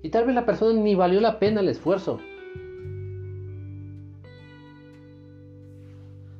Y 0.03 0.09
tal 0.11 0.27
vez 0.27 0.35
la 0.37 0.47
persona 0.47 0.81
ni 0.81 0.95
valió 0.95 1.21
la 1.21 1.41
pena 1.41 1.61
el 1.61 1.69
esfuerzo. 1.69 2.21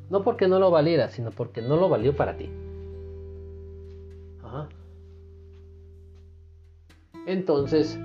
No 0.09 0.23
porque 0.23 0.47
no 0.47 0.61
lo 0.61 0.71
valiera, 0.71 1.09
sino 1.09 1.33
porque 1.33 1.63
no 1.63 1.77
lo 1.77 1.89
valió 1.89 2.15
para 2.15 2.37
ti. 2.37 2.49
Entonces, 7.27 7.99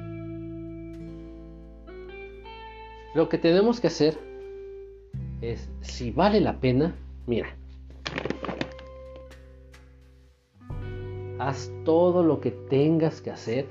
lo 3.13 3.27
que 3.27 3.37
tenemos 3.37 3.79
que 3.81 3.87
hacer 3.87 4.17
es, 5.41 5.69
si 5.81 6.11
vale 6.11 6.39
la 6.39 6.59
pena, 6.59 6.95
mira, 7.27 7.55
haz 11.39 11.71
todo 11.83 12.23
lo 12.23 12.39
que 12.39 12.51
tengas 12.51 13.21
que 13.21 13.31
hacer. 13.31 13.67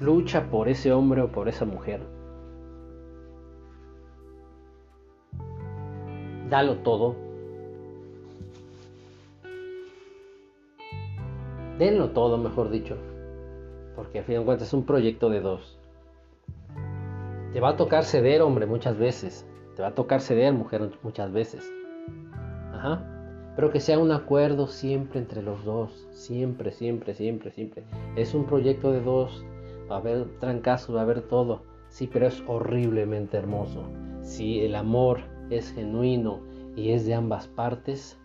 Lucha 0.00 0.50
por 0.50 0.68
ese 0.68 0.92
hombre 0.92 1.22
o 1.22 1.28
por 1.28 1.48
esa 1.48 1.64
mujer. 1.64 2.00
Dalo 6.50 6.78
todo. 6.78 7.16
Denlo 11.78 12.10
todo, 12.10 12.36
mejor 12.36 12.70
dicho. 12.70 12.96
Porque 13.96 14.18
al 14.18 14.24
fin 14.24 14.38
de 14.38 14.44
cuentas 14.44 14.68
es 14.68 14.74
un 14.74 14.84
proyecto 14.84 15.30
de 15.30 15.40
dos. 15.40 15.78
Te 17.54 17.60
va 17.60 17.68
a 17.68 17.76
tocar 17.76 18.02
ceder, 18.02 18.42
hombre, 18.42 18.66
muchas 18.66 18.98
veces. 18.98 19.46
Te 19.76 19.82
va 19.82 19.88
a 19.88 19.94
tocar 19.94 20.20
ceder, 20.20 20.52
mujer, 20.52 20.90
muchas 21.04 21.30
veces. 21.30 21.72
Ajá. 22.72 23.52
Pero 23.54 23.70
que 23.70 23.78
sea 23.78 24.00
un 24.00 24.10
acuerdo 24.10 24.66
siempre 24.66 25.20
entre 25.20 25.40
los 25.40 25.64
dos. 25.64 26.08
Siempre, 26.10 26.72
siempre, 26.72 27.14
siempre, 27.14 27.52
siempre. 27.52 27.84
Es 28.16 28.34
un 28.34 28.46
proyecto 28.46 28.90
de 28.90 29.00
dos. 29.00 29.44
Va 29.88 29.94
a 29.94 29.98
haber 30.00 30.36
trancazos, 30.40 30.96
va 30.96 31.00
a 31.00 31.02
haber 31.04 31.28
todo. 31.28 31.62
Sí, 31.90 32.10
pero 32.12 32.26
es 32.26 32.42
horriblemente 32.48 33.36
hermoso. 33.36 33.84
Si 34.20 34.58
el 34.58 34.74
amor 34.74 35.20
es 35.48 35.72
genuino 35.74 36.40
y 36.74 36.90
es 36.90 37.06
de 37.06 37.14
ambas 37.14 37.46
partes, 37.46 38.18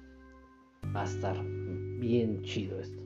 va 0.95 1.01
a 1.01 1.05
estar 1.05 1.37
bien 1.99 2.41
chido 2.41 2.79
esto. 2.79 2.99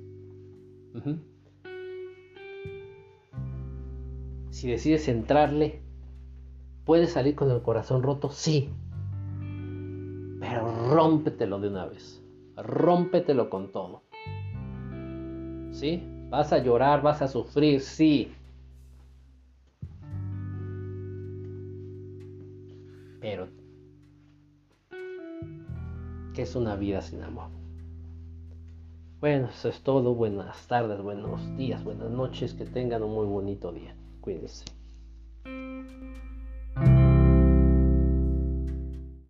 Si 4.51 4.69
decides 4.71 5.09
entrarle, 5.09 5.82
¿puedes 6.85 7.11
salir 7.11 7.35
con 7.35 7.49
el 7.51 7.61
corazón 7.61 8.03
roto? 8.03 8.29
Sí. 8.29 8.69
Pero 10.39 10.89
rómpetelo 10.89 11.59
de 11.59 11.69
una 11.69 11.85
vez. 11.85 12.21
Rómpetelo 12.57 13.49
con 13.49 13.71
todo. 13.71 14.03
¿Sí? 15.71 16.03
Vas 16.29 16.51
a 16.53 16.59
llorar, 16.59 17.01
vas 17.01 17.21
a 17.21 17.27
sufrir, 17.27 17.81
sí. 17.81 18.31
Pero, 23.21 23.47
¿qué 26.33 26.41
es 26.41 26.55
una 26.55 26.75
vida 26.75 27.01
sin 27.01 27.23
amor? 27.23 27.47
Bueno, 29.21 29.47
eso 29.47 29.69
es 29.69 29.81
todo. 29.81 30.13
Buenas 30.13 30.67
tardes, 30.67 31.01
buenos 31.01 31.55
días, 31.55 31.81
buenas 31.85 32.09
noches. 32.09 32.53
Que 32.53 32.65
tengan 32.65 33.03
un 33.03 33.13
muy 33.13 33.25
bonito 33.25 33.71
día. 33.71 33.95
Cuídense. 34.19 34.65